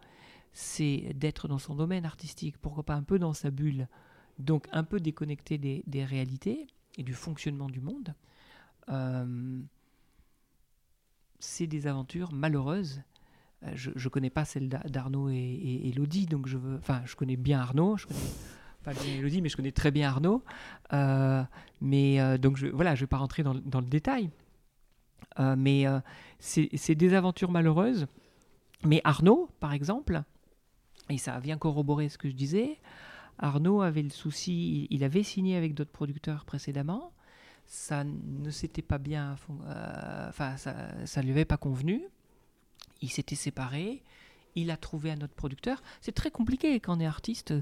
[0.53, 3.89] c'est d'être dans son domaine artistique, pourquoi pas un peu dans sa bulle,
[4.39, 6.67] donc un peu déconnecté des, réalités
[6.97, 8.15] et du fonctionnement du monde,
[8.89, 9.61] euh,
[11.39, 13.03] c'est des aventures malheureuses.
[13.65, 16.77] Euh, je ne connais pas celle d'Arnaud et, Elodie, donc je veux.
[16.77, 18.21] Enfin, je connais bien Arnaud, je connais
[18.85, 20.43] pas bien Elodie, mais je connais très bien Arnaud.
[20.93, 21.43] Euh,
[21.81, 24.31] mais donc je, voilà, je vais pas rentrer dans, le détail.
[25.39, 25.87] mais
[26.39, 28.07] c'est des aventures malheureuses.
[28.85, 30.23] Mais Arnaud, par exemple,
[31.11, 32.79] et ça vient corroborer ce que je disais,
[33.39, 37.13] Arnaud avait le souci, il avait signé avec d'autres producteurs précédemment,
[37.67, 42.03] ça ne s'était pas bien, euh, enfin ça, ne lui avait pas convenu,
[43.01, 44.03] il s'était séparé,
[44.55, 45.83] il a trouvé un autre producteur.
[46.01, 47.55] C'est très compliqué quand on est artiste,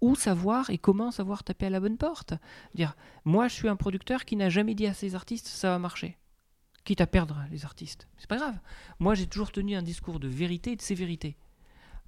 [0.00, 2.34] où savoir et comment savoir taper à la bonne porte.
[2.74, 5.78] Dire, moi je suis un producteur qui n'a jamais dit à ses artistes ça va
[5.78, 6.16] marcher
[6.86, 8.08] quitte à perdre les artistes.
[8.16, 8.58] C'est pas grave.
[9.00, 11.36] Moi, j'ai toujours tenu un discours de vérité et de sévérité.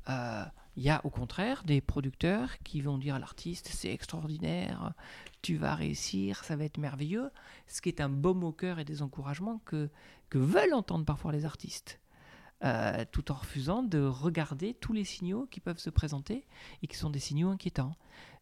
[0.09, 0.45] Euh,
[0.77, 4.95] il y a au contraire des producteurs qui vont dire à l'artiste c'est extraordinaire,
[5.43, 7.31] tu vas réussir, ça va être merveilleux,
[7.67, 9.91] ce qui est un baume au cœur et des encouragements que,
[10.31, 12.01] que veulent entendre parfois les artistes.
[12.65, 16.45] Euh, tout en refusant de regarder tous les signaux qui peuvent se présenter
[16.83, 17.95] et qui sont des signaux inquiétants.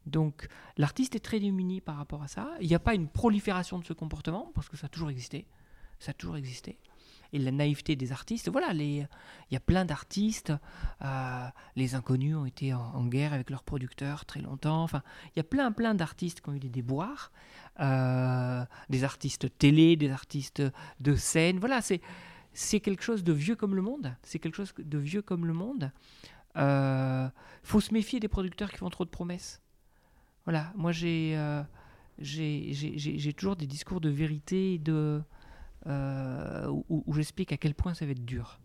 [0.07, 0.49] Donc
[0.79, 2.49] l'artiste est très démuni par rapport à ça.
[2.63, 5.47] Il n'y a pas une prolifération de ce comportement, parce que ça a toujours existé.
[5.99, 6.79] Ça a toujours existé
[7.33, 8.49] et la naïveté des artistes.
[8.49, 9.07] Voilà, il
[9.51, 10.53] y a plein d'artistes.
[11.03, 14.83] Euh, les inconnus ont été en, guerre avec leurs producteurs très longtemps.
[14.83, 15.03] Enfin,
[15.35, 17.33] il y a plein, plein d'artistes qui ont eu des déboires.
[17.81, 20.63] Euh, des artistes télé, des artistes
[21.01, 21.59] de scène.
[21.59, 22.01] Voilà, c'est
[22.57, 24.17] c'est quelque chose de vieux comme le monde.
[24.23, 25.93] C'est quelque chose de vieux comme le monde.
[26.55, 27.29] Il euh,
[27.63, 29.61] faut se méfier des producteurs qui font trop de promesses.
[30.45, 31.39] Voilà, moi j'ai
[32.19, 35.23] j'ai toujours des discours de vérité, de
[35.87, 38.59] euh, où, j'explique à quel point ça va être dur.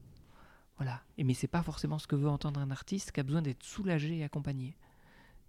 [0.77, 1.01] Voilà.
[1.17, 3.63] Et mais c'est pas forcément ce que veut entendre un artiste qui a besoin d'être
[3.63, 4.77] soulagé et accompagné.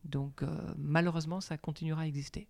[0.05, 2.49] Donc euh, malheureusement, ça continuera à exister.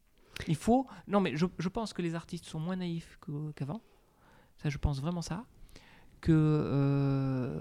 [0.48, 0.86] Il faut.
[1.06, 3.18] Non, mais je, pense que les artistes sont moins naïfs
[3.54, 3.82] qu'avant.
[4.56, 5.44] ça, je pense vraiment ça.
[6.30, 7.58] Euh,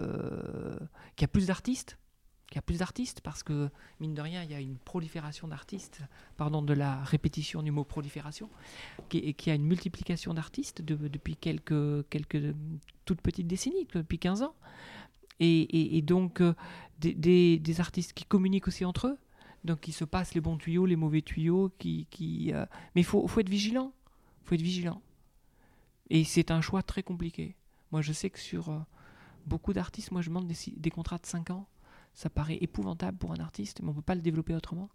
[1.15, 1.97] qu'il y a plus d'artistes
[2.55, 6.01] y a plus d'artistes parce que, mine de rien, il y a une prolifération d'artistes,
[6.37, 8.49] pardon, de la répétition du mot prolifération,
[9.09, 12.05] qui, qui a une multiplication d'artistes depuis quelques,
[13.05, 14.55] toutes petites décennies, depuis 15 ans.
[15.39, 16.53] Et, donc, euh,
[16.99, 19.17] des, des, artistes qui communiquent aussi entre eux,
[19.63, 23.05] donc qui se passent les bons tuyaux, les mauvais tuyaux, qui, qui euh, mais il
[23.05, 23.91] faut, faut être vigilant,
[24.43, 25.01] faut être vigilant.
[26.11, 27.55] Et c'est un choix très compliqué.
[27.91, 28.79] Moi, je sais que sur euh,
[29.45, 31.67] beaucoup d'artistes, moi, je demande des, des contrats de 5 ans
[32.13, 34.89] ça paraît épouvantable pour un artiste, mais on ne peut pas le développer autrement.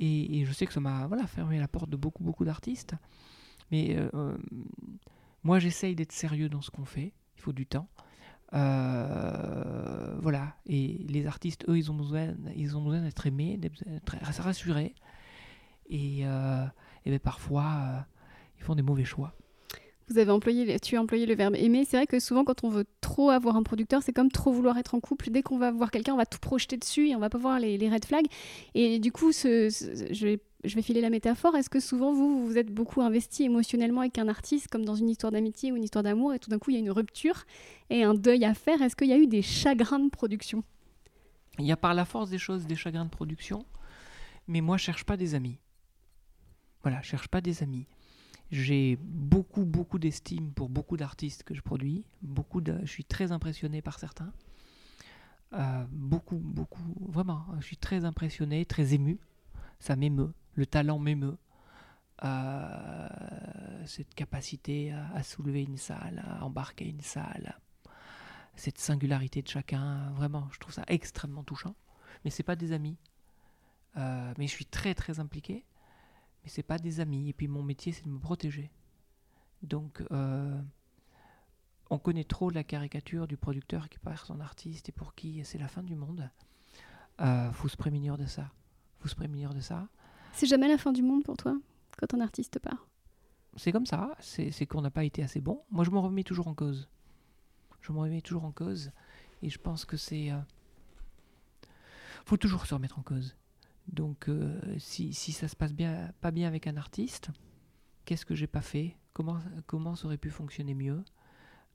[0.00, 2.94] Et, je sais que ça m'a voilà, fermé la porte de beaucoup, beaucoup d'artistes.
[3.70, 4.36] Mais euh, euh,
[5.44, 7.12] moi, j'essaye d'être sérieux dans ce qu'on fait.
[7.36, 7.88] Il faut du temps.
[8.50, 10.56] Voilà.
[10.66, 14.94] Et les artistes, eux, ils ont besoin, ils ont besoin d'être aimés, d'être rassurés.
[15.88, 18.04] Et, et ben, parfois,
[18.58, 19.34] ils font des mauvais choix.
[20.08, 21.84] Vous avez employé, tu as employé le verbe aimer.
[21.84, 24.76] C'est vrai que souvent, quand on veut trop avoir un producteur, c'est comme trop vouloir
[24.78, 25.30] être en couple.
[25.30, 27.60] Dès qu'on va voir quelqu'un, on va tout projeter dessus et on va pas voir
[27.60, 28.26] les, red flags.
[28.74, 29.68] Et du coup, ce,
[30.10, 31.56] je, vais, je, vais, filer la métaphore.
[31.56, 35.08] Est-ce que souvent, vous, vous êtes beaucoup investi émotionnellement avec un artiste, comme dans une
[35.08, 37.44] histoire d'amitié ou une histoire d'amour, et tout d'un coup, il y a une rupture
[37.90, 38.82] et un deuil à faire?
[38.82, 40.64] Est-ce qu'il y a eu des chagrins de production?
[41.58, 43.64] Il y a par la force des choses des chagrins de production,
[44.48, 45.58] mais moi, je cherche pas des amis.
[46.82, 47.86] Voilà, je cherche pas des amis.
[48.52, 52.04] J'ai beaucoup, beaucoup d'estime pour beaucoup d'artistes que je produis.
[52.20, 54.30] Beaucoup de, je suis très impressionné par certains.
[55.54, 59.18] Euh, beaucoup, beaucoup, vraiment, je suis très impressionné, très ému.
[59.80, 60.34] Ça m'émeut.
[60.54, 61.38] Le talent m'émeut.
[62.24, 63.08] Euh,
[63.86, 67.58] cette capacité à, soulever une salle, à embarquer une salle,
[68.54, 71.74] cette singularité de chacun, vraiment, je trouve ça extrêmement touchant.
[72.24, 72.98] Mais c'est pas des amis.
[73.96, 75.64] Euh, mais je suis très très impliqué
[76.42, 77.28] mais c'est pas des amis.
[77.28, 78.70] Et puis mon métier, c'est de me protéger.
[79.62, 80.60] Donc, euh,
[81.90, 85.58] on connaît trop la caricature du producteur qui perd son artiste et pour qui c'est
[85.58, 86.30] la fin du monde.
[87.20, 88.50] Euh, faut se prémunir de ça.
[88.98, 89.88] Faut se prémunir de ça.
[90.32, 91.56] C'est jamais la fin du monde pour toi
[91.98, 92.86] quand un artiste part?
[93.56, 94.16] C'est comme ça.
[94.20, 95.62] C'est qu'on n'a pas été assez bon.
[95.70, 96.88] Moi, je me remets toujours en cause.
[97.82, 98.90] Je me remets toujours en cause.
[99.42, 100.30] Et je pense que c'est.
[100.30, 100.38] Euh,
[102.24, 103.36] faut toujours se remettre en cause.
[103.88, 107.30] Donc, euh, si, si, ça se passe bien, pas bien avec un artiste,
[108.04, 108.96] qu'est-ce que j'ai pas fait?
[109.12, 111.04] Comment, comment ça aurait pu fonctionner mieux?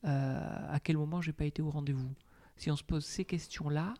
[0.05, 2.13] Euh, À quel moment j'ai pas été au rendez-vous?
[2.55, 3.93] Si on se pose ces questions-là,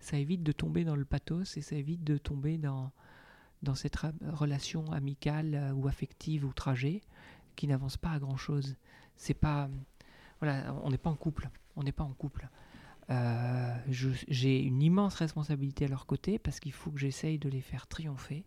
[0.00, 2.90] ça évite de tomber dans le pathos et ça évite de tomber dans,
[3.62, 7.02] dans cette relation amicale euh, ou affective ou trajet
[7.54, 8.76] qui n'avancent pas à grand chose.
[9.16, 9.68] C'est pas,
[10.40, 11.48] voilà, on n'est pas en couple.
[11.76, 12.48] On n'est pas en couple.
[13.12, 13.74] Euh,
[14.28, 17.86] j'ai une immense responsabilité à leur côté parce qu'il faut que j'essaye de les faire
[17.86, 18.44] triompher.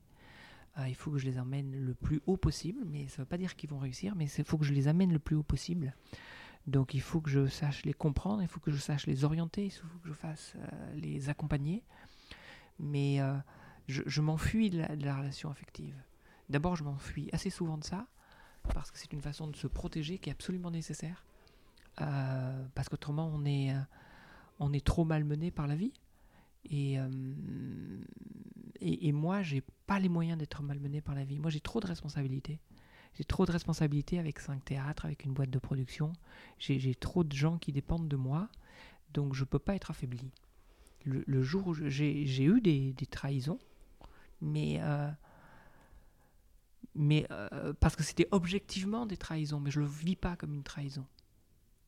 [0.78, 3.30] Euh, il faut que je les emmène le plus haut possible, mais ça ne veut
[3.30, 5.44] pas dire qu'ils vont réussir, mais il faut que je les amène le plus haut
[5.44, 5.94] possible.
[6.68, 9.66] Donc il faut que je sache les comprendre, il faut que je sache les orienter,
[9.66, 11.84] il faut que je fasse euh, les accompagner.
[12.80, 13.22] Mais
[13.88, 15.96] je, m'enfuis de, de, la relation affective.
[16.50, 18.06] D'abord, je m'enfuis assez souvent de ça,
[18.74, 21.24] parce que c'est une façon de se protéger qui est absolument nécessaire.
[21.96, 23.74] parce qu'autrement, on est
[24.60, 25.94] on est trop malmené par la vie.
[26.70, 27.08] Et, euh,
[28.82, 31.40] et, et, moi, j'ai pas les moyens d'être malmené par la vie.
[31.40, 32.60] Moi, j'ai trop de responsabilités.
[33.18, 36.12] J'ai trop de responsabilités avec cinq théâtres, avec une boîte de production.
[36.60, 38.50] J'ai trop de gens qui dépendent de moi.
[39.14, 40.32] Donc, je peux pas être affaibli.
[41.06, 43.60] Le, jour où j'ai eu des, trahisons,
[44.42, 45.10] mais, euh,
[46.96, 50.64] mais euh, parce que c'était objectivement des trahisons, mais je le vis pas comme une
[50.64, 51.06] trahison.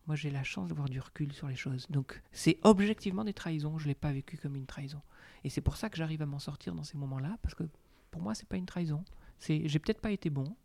[0.08, 1.86] Moi, j'ai la chance d'avoir du recul sur les choses.
[1.90, 3.78] Donc, c'est objectivement des trahisons.
[3.78, 5.02] Je ne l'ai pas vécu comme une trahison.
[5.44, 7.64] Et c'est pour ça que j'arrive à m'en sortir dans ces moments-là, parce que
[8.12, 9.04] pour moi, c'est pas une trahison.
[9.38, 10.56] C'est, j'ai peut-être pas été bon.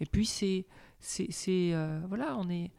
[0.00, 0.64] Et puis, c'est,
[1.48, 2.70] euh, voilà, on est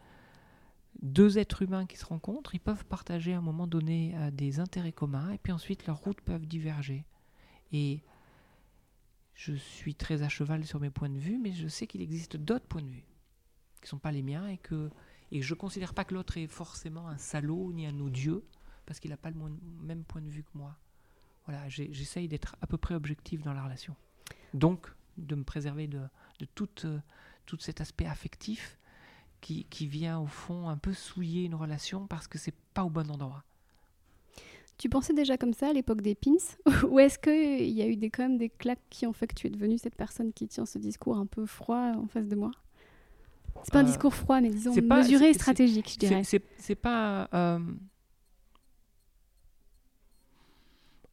[1.04, 2.56] deux êtres humains qui se rencontrent.
[2.56, 6.00] Ils peuvent partager à un moment donné euh, des intérêts communs, et puis ensuite leurs
[6.00, 7.06] routes peuvent diverger.
[7.72, 8.02] Et
[9.36, 12.38] je suis très à cheval sur mes points de vue, mais je sais qu'il existe
[12.38, 13.06] d'autres points de vue
[13.82, 14.90] qui ne sont pas les miens et que
[15.32, 18.44] et je ne considère pas que l'autre est forcément un salaud ni un odieux,
[18.86, 19.38] parce qu'il n'a pas le
[19.82, 20.76] même point de vue que moi.
[21.46, 23.96] Voilà, j'essaye d'être à peu près objectif dans la relation.
[24.54, 27.00] Donc, de me préserver de, euh,
[27.46, 28.78] tout cet aspect affectif
[29.40, 32.90] qui, qui, vient au fond un peu souiller une relation parce que c'est pas au
[32.90, 33.44] bon endroit.
[34.78, 36.38] Tu pensais déjà comme ça à l'époque des pins
[36.90, 39.36] Ou est-ce qu'il y a eu des, quand même des claques qui ont fait que
[39.36, 42.36] tu es devenue cette personne qui tient ce discours un peu froid en face de
[42.36, 42.52] moi?
[43.64, 46.24] C'est pas un euh, discours froid, mais disons mesuré et stratégique, je dirais.
[46.24, 47.30] C'est pas.
[47.34, 47.60] Euh,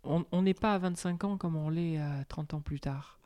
[0.05, 3.19] on n'est pas à 25 ans comme on l'est à 30 ans plus tard.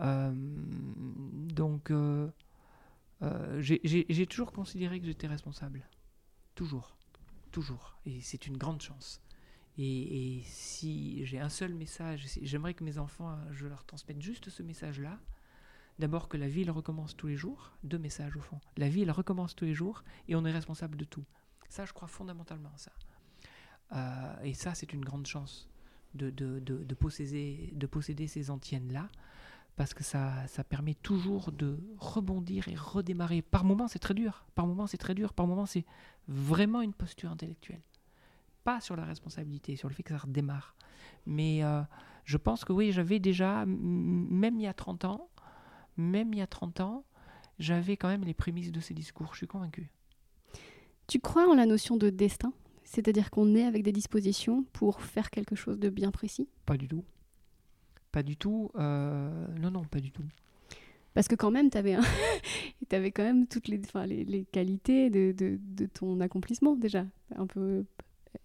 [0.00, 1.92] Euh, donc,
[3.60, 5.88] j'ai toujours considéré que j'étais responsable.
[6.54, 6.96] Toujours.
[7.52, 7.96] Toujours.
[8.06, 9.20] Et c'est une grande chance.
[9.78, 14.48] Et, et si j'ai un seul message, j'aimerais que mes enfants, je leur transmette juste
[14.48, 15.18] ce message-là.
[15.98, 17.72] D'abord que la vie, elle recommence tous les jours.
[17.82, 18.60] Deux messages au fond.
[18.76, 21.24] La vie, elle recommence tous les jours et on est responsable de tout.
[21.68, 22.92] Ça, je crois fondamentalement à ça.
[23.92, 25.68] Euh, et ça, c'est une grande chance
[26.14, 29.08] de, de, de, posséder, de posséder ces antiennes-là
[29.76, 33.42] parce que ça, ça permet toujours de rebondir et redémarrer.
[33.42, 34.46] Par moments, c'est très dur.
[34.54, 35.32] Par moments, c'est très dur.
[35.32, 35.84] Par moments, c'est
[36.28, 37.82] vraiment une posture intellectuelle.
[38.64, 40.74] Pas sur la responsabilité, sur le fait que ça redémarre.
[41.26, 41.82] Mais euh,
[42.24, 45.28] je pense que oui, j'avais déjà, même il y a 30 ans,
[45.96, 47.04] même il y a 30 ans,
[47.58, 49.90] j'avais quand même les prémices de ces discours, je suis convaincu.
[51.06, 52.52] Tu crois en la notion de destin
[52.84, 56.48] C'est-à-dire qu'on est avec des dispositions pour faire quelque chose de bien précis?
[56.64, 57.04] Pas du tout.
[58.12, 58.70] Pas du tout.
[58.76, 60.24] Euh, non, non, pas du tout.
[61.14, 62.02] Parce que quand même, tu avais, un...
[62.92, 67.06] avais quand même toutes les, les, les qualités de, de, de, ton accomplissement déjà.
[67.36, 67.84] Un peu...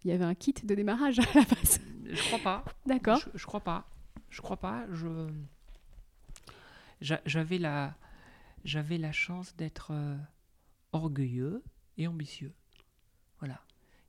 [0.04, 1.80] Il y avait un kit de démarrage à la base.
[2.06, 2.64] Je crois pas.
[2.86, 3.18] D'accord.
[3.18, 3.86] Je, je crois pas.
[4.30, 4.86] Je crois pas.
[4.90, 5.28] Je
[7.02, 7.96] j'avais la,
[8.64, 10.16] j'avais la chance d'être euh,
[10.92, 11.62] orgueilleux
[11.98, 12.54] et ambitieux.
[13.38, 13.60] Voilà.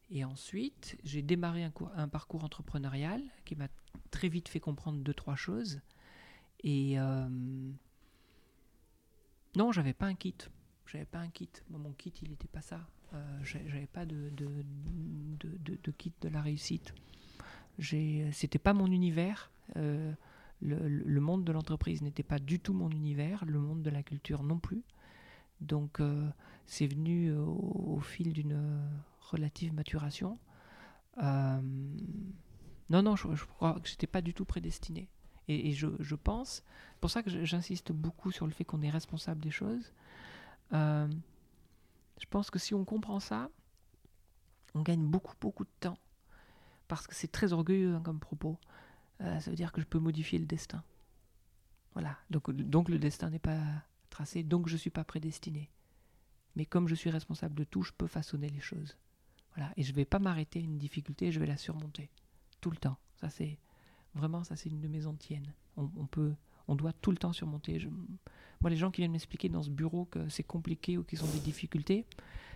[0.10, 1.64] Et ensuite, j'ai démarré
[1.96, 3.68] un, parcours entrepreneurial qui m'a
[4.12, 5.82] très vite fait comprendre deux, trois choses.
[6.64, 7.28] Et euh,
[9.56, 10.36] non, j'avais pas un kit.
[10.86, 11.50] J'avais pas un kit.
[11.70, 12.80] mon kit, il n'était pas ça.
[13.14, 14.48] Euh, j'avais pas de de,
[15.39, 16.94] de, de, kit de la réussite.
[17.80, 19.52] C'était pas mon univers.
[19.78, 20.14] Euh,
[20.64, 24.43] le, monde de l'entreprise n'était pas du tout mon univers, le monde de la culture
[24.43, 24.84] non plus.
[25.61, 26.30] Donc euh,
[26.66, 28.82] c'est venu euh, au, fil d'une
[29.22, 30.39] relative maturation.
[31.22, 31.61] Euh,
[32.89, 35.09] non, non, je, crois que j'étais pas du tout prédestiné.
[35.49, 38.89] Et, je, je, pense, c'est pour ça que j'insiste beaucoup sur le fait qu'on est
[38.89, 39.91] responsable des choses.
[40.72, 43.49] je pense que si on comprend ça,
[44.74, 45.97] on gagne beaucoup, beaucoup de temps.
[46.88, 48.57] Parce que c'est très orgueilleux hein, comme propos.
[49.24, 50.84] Euh, ça veut dire que je peux modifier le destin.
[51.93, 52.17] Voilà.
[52.30, 53.61] Donc, donc le destin n'est pas
[54.09, 55.69] tracé, donc je ne suis pas prédestiné.
[56.55, 58.97] Mais comme je suis responsable de tout, je peux façonner les choses.
[59.55, 59.71] Voilà.
[59.78, 62.09] Et je ne vais pas m'arrêter à une difficulté, je vais la surmonter.
[62.61, 62.97] Tout le temps.
[63.15, 63.57] Ça, c'est
[64.13, 65.53] vraiment, ça, c'est une de mes antiennes.
[65.78, 66.34] On, peut,
[66.67, 67.88] on doit tout le temps surmonter.
[68.61, 71.32] moi, les gens qui viennent m'expliquer dans ce bureau que c'est compliqué ou qu'ils ont
[71.32, 72.05] des difficultés,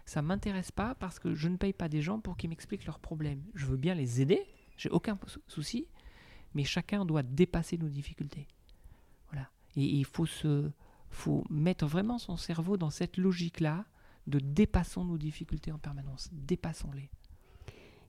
[0.05, 2.99] ça m'intéresse pas parce que je ne paye pas des gens pour qu'ils m'expliquent leurs
[2.99, 3.43] problèmes.
[3.55, 4.45] Je veux bien les aider,
[4.77, 5.87] j'ai aucun souci,
[6.57, 8.47] mais chacun doit dépasser nos difficultés.
[9.31, 9.47] Voilà.
[9.75, 10.71] Et il faut se
[11.11, 13.85] faut mettre vraiment son cerveau dans cette logique-là
[14.25, 17.09] de dépassons nos difficultés en permanence, dépassons-les.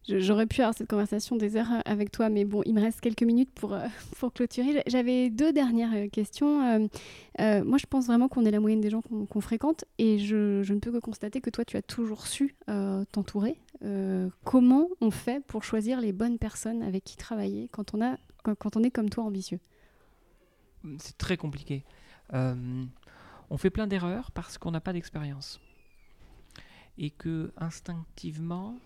[0.09, 3.01] J'aurais pu avoir cette conversation des heures euh, avec toi, mais bon, il me reste
[3.01, 3.86] quelques minutes pour, euh,
[4.18, 4.82] pour clôturer.
[4.86, 6.88] J'avais deux dernières euh, questions.
[7.38, 10.78] moi, je pense vraiment qu'on est la moyenne des gens qu'on fréquente, et je, ne
[10.78, 12.57] peux que constater que toi, tu as toujours su
[13.12, 13.59] t'entourer.
[14.44, 18.76] comment on fait pour choisir les bonnes personnes avec qui travailler quand on, a, quand
[18.76, 19.61] on est comme toi ambitieux
[20.99, 21.84] C'est très compliqué.
[22.32, 25.61] on fait plein d'erreurs parce qu'on n'a pas d'expérience.
[26.97, 28.76] Et que instinctivement,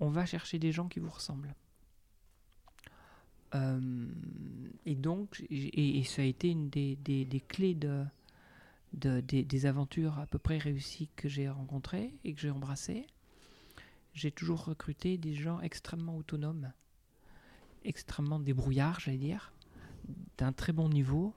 [0.00, 1.54] on va chercher des gens qui vous ressemblent.
[3.54, 4.06] Euh,
[4.86, 8.04] et donc, et, ça a été une des, clés de,
[8.92, 13.06] des, aventures à peu près réussies que j'ai rencontrées et que j'ai embrassées.
[14.14, 16.72] J'ai toujours recruté des gens extrêmement autonomes,
[17.84, 19.52] extrêmement débrouillards, j'allais dire,
[20.38, 21.34] d'un très bon niveau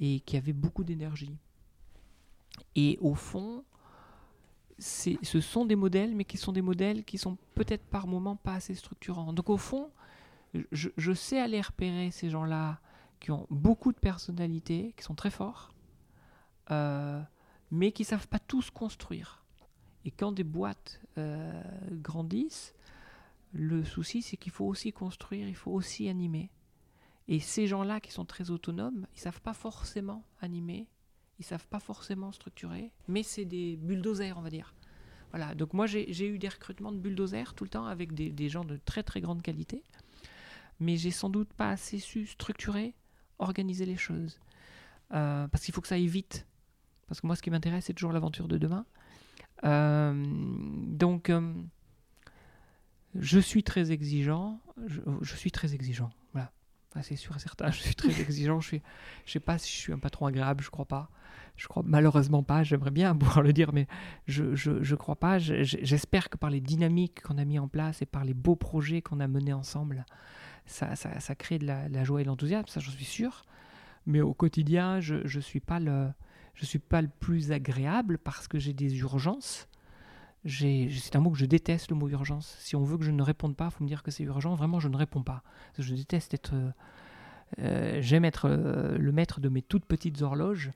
[0.00, 1.36] et qui avaient beaucoup d'énergie.
[2.74, 3.64] Et au fond,
[4.78, 8.54] ce sont des modèles, mais qui sont des modèles qui sont peut-être par moments pas
[8.54, 9.32] assez structurants.
[9.32, 9.90] Donc au fond,
[10.72, 12.80] je, sais aller repérer ces gens-là
[13.20, 15.72] qui ont beaucoup de personnalité, qui sont très forts,
[16.70, 17.20] euh,
[17.70, 19.42] mais qui savent pas tous construire.
[20.04, 22.74] Et quand des boîtes euh, grandissent,
[23.52, 26.50] le souci c'est qu'il faut aussi construire, il faut aussi animer.
[27.28, 30.86] Et ces gens-là qui sont très autonomes, ils savent pas forcément animer,
[31.38, 34.74] ils savent pas forcément structurer, mais c'est des bulldozers, on va dire.
[35.30, 38.64] Voilà, donc moi j'ai eu des recrutements de bulldozers tout le temps avec des, gens
[38.64, 39.82] de très très grande qualité,
[40.80, 42.94] mais j'ai sans doute pas assez su structurer,
[43.38, 44.38] organiser les choses.
[45.12, 46.46] Euh, parce qu'il faut que ça aille vite.
[47.06, 48.86] Parce que moi ce qui m'intéresse c'est toujours l'aventure de demain.
[49.64, 50.24] Euh,
[50.86, 51.52] donc euh,
[53.18, 56.50] je suis très exigeant, je suis très exigeant, voilà
[57.02, 57.70] c'est sûr et certain.
[57.70, 58.60] Je suis très exigeant.
[58.60, 58.80] Je ne
[59.26, 60.62] sais pas si je suis un patron agréable.
[60.62, 61.10] Je crois pas.
[61.56, 62.62] Je crois malheureusement pas.
[62.62, 63.86] J'aimerais bien pouvoir le dire, mais
[64.26, 65.38] je je crois pas.
[65.38, 69.02] J'espère que par les dynamiques qu'on a mis en place et par les beaux projets
[69.02, 70.04] qu'on a menés ensemble,
[70.66, 70.96] ça,
[71.36, 72.68] crée de la, joie et l'enthousiasme.
[72.68, 73.44] Ça, j'en suis sûr.
[74.06, 79.68] Mais au quotidien, je je suis pas le plus agréable parce que j'ai des urgences
[80.46, 82.56] c'est un mot que je déteste, le mot urgence.
[82.60, 84.54] Si on veut que je ne réponde pas, il faut me dire que c'est urgent.
[84.54, 85.42] Vraiment, je ne réponds pas.
[85.78, 86.54] Je déteste être.
[86.54, 86.70] Euh,
[87.60, 90.72] euh, j'aime être euh, le maître de mes toutes petites horloges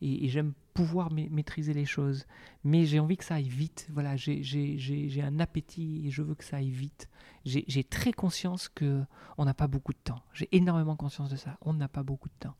[0.00, 2.26] et, j'aime pouvoir maîtriser les choses.
[2.64, 3.88] Mais j'ai envie que ça aille vite.
[3.92, 7.08] Voilà, j'ai un appétit et je veux que ça aille vite.
[7.44, 9.02] J'ai très conscience que
[9.38, 10.22] on n'a pas beaucoup de temps.
[10.32, 11.56] J'ai énormément conscience de ça.
[11.62, 12.56] On n'a pas beaucoup de temps.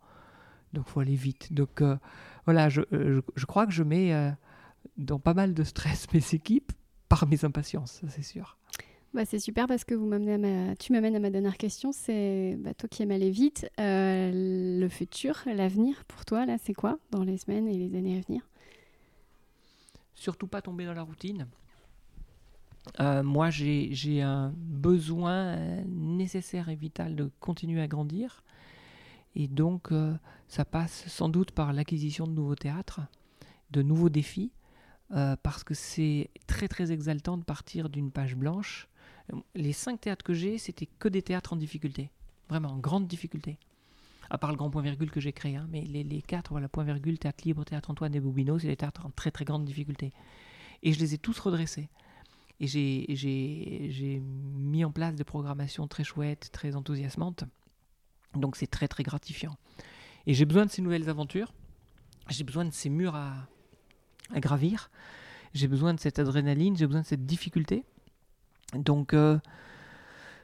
[0.73, 1.53] Donc, faut aller vite.
[1.53, 1.83] Donc,
[2.45, 2.83] voilà, je,
[3.47, 4.13] crois que je mets
[4.97, 6.73] dans pas mal de stress mes équipes
[7.09, 8.59] par mes impatiences, c'est sûr.
[9.15, 10.75] Bah, c'est super parce que vous ma...
[10.75, 11.93] tu m'amènes à ma dernière question.
[11.93, 13.71] C'est bah, toi qui aimes aller vite.
[13.79, 18.19] Euh, le futur, l'avenir pour toi, là, c'est quoi dans les semaines et les années
[18.19, 18.43] à venir?
[20.17, 21.47] Surtout pas tomber dans la routine.
[22.99, 25.57] Euh, moi, j'ai un besoin
[25.87, 28.43] nécessaire et vital de continuer à grandir.
[29.37, 30.15] Et donc, euh,
[30.49, 33.01] ça passe sans doute par l'acquisition de nouveaux théâtres,
[33.71, 34.53] de nouveaux défis.
[35.13, 38.89] Euh, parce que c'est très très exaltant de partir d'une page blanche.
[39.55, 42.11] Les cinq théâtres que j'ai, c'était que des théâtres en difficulté,
[42.49, 43.59] vraiment en grande difficulté.
[44.31, 45.69] À part le grand point virgule que j'ai créé, hein.
[45.71, 49.05] mais les, quatre, voilà, point virgule, théâtre libre, théâtre Antoine et Boubineau, c'est des théâtres
[49.05, 50.13] en très très grande difficulté.
[50.83, 51.89] Et je les ai tous redressés.
[52.61, 57.45] Et j'ai mis en place des programmations très chouettes, très enthousiasmantes.
[58.35, 59.57] Donc c'est très très gratifiant.
[60.27, 61.53] Et j'ai besoin de ces nouvelles aventures.
[62.31, 63.49] J'ai besoin de ces murs à,
[64.33, 64.91] à gravir.
[65.53, 67.85] J'ai besoin de cette adrénaline, j'ai besoin de cette difficulté.
[68.75, 69.39] Donc, euh,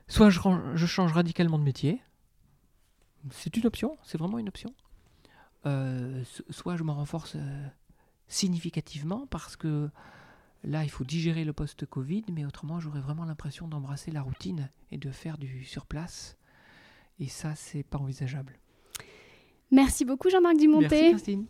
[0.08, 0.40] soit je,
[0.74, 2.00] je, change radicalement de métier,
[3.30, 4.72] c'est une option, c'est vraiment une option.
[5.66, 7.66] Euh, soit je me renforce euh,
[8.28, 9.90] significativement parce que
[10.64, 14.98] là, il faut digérer le post-Covid, mais autrement, j'aurais vraiment l'impression d'embrasser la routine et
[14.98, 16.36] de faire du sur place.
[17.18, 18.58] Et ça, c'est pas envisageable.
[19.70, 20.88] Merci beaucoup, Jean-Marc Dumonté.
[20.88, 21.46] Merci, Christine.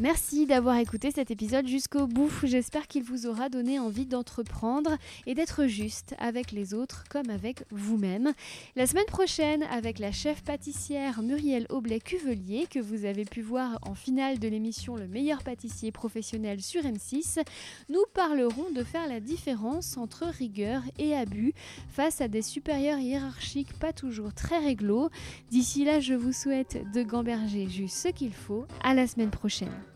[0.00, 2.32] Merci d'avoir écouté cet épisode jusqu'au bout.
[2.44, 4.96] J'espère qu'il vous aura donné envie d'entreprendre
[5.26, 8.32] et d'être juste avec les autres comme avec vous-même.
[8.76, 13.94] La semaine prochaine, avec la chef pâtissière Muriel Aublet-Cuvelier, que vous avez pu voir en
[13.94, 17.44] finale de l'émission Le meilleur pâtissier professionnel sur M6,
[17.90, 21.52] nous parlerons de faire la différence entre rigueur et abus
[21.90, 25.10] face à des supérieurs hiérarchiques pas toujours très réglo.
[25.50, 28.64] D'ici là, je vous souhaite de gamberger juste ce qu'il faut.
[28.82, 29.89] À la semaine prochaine.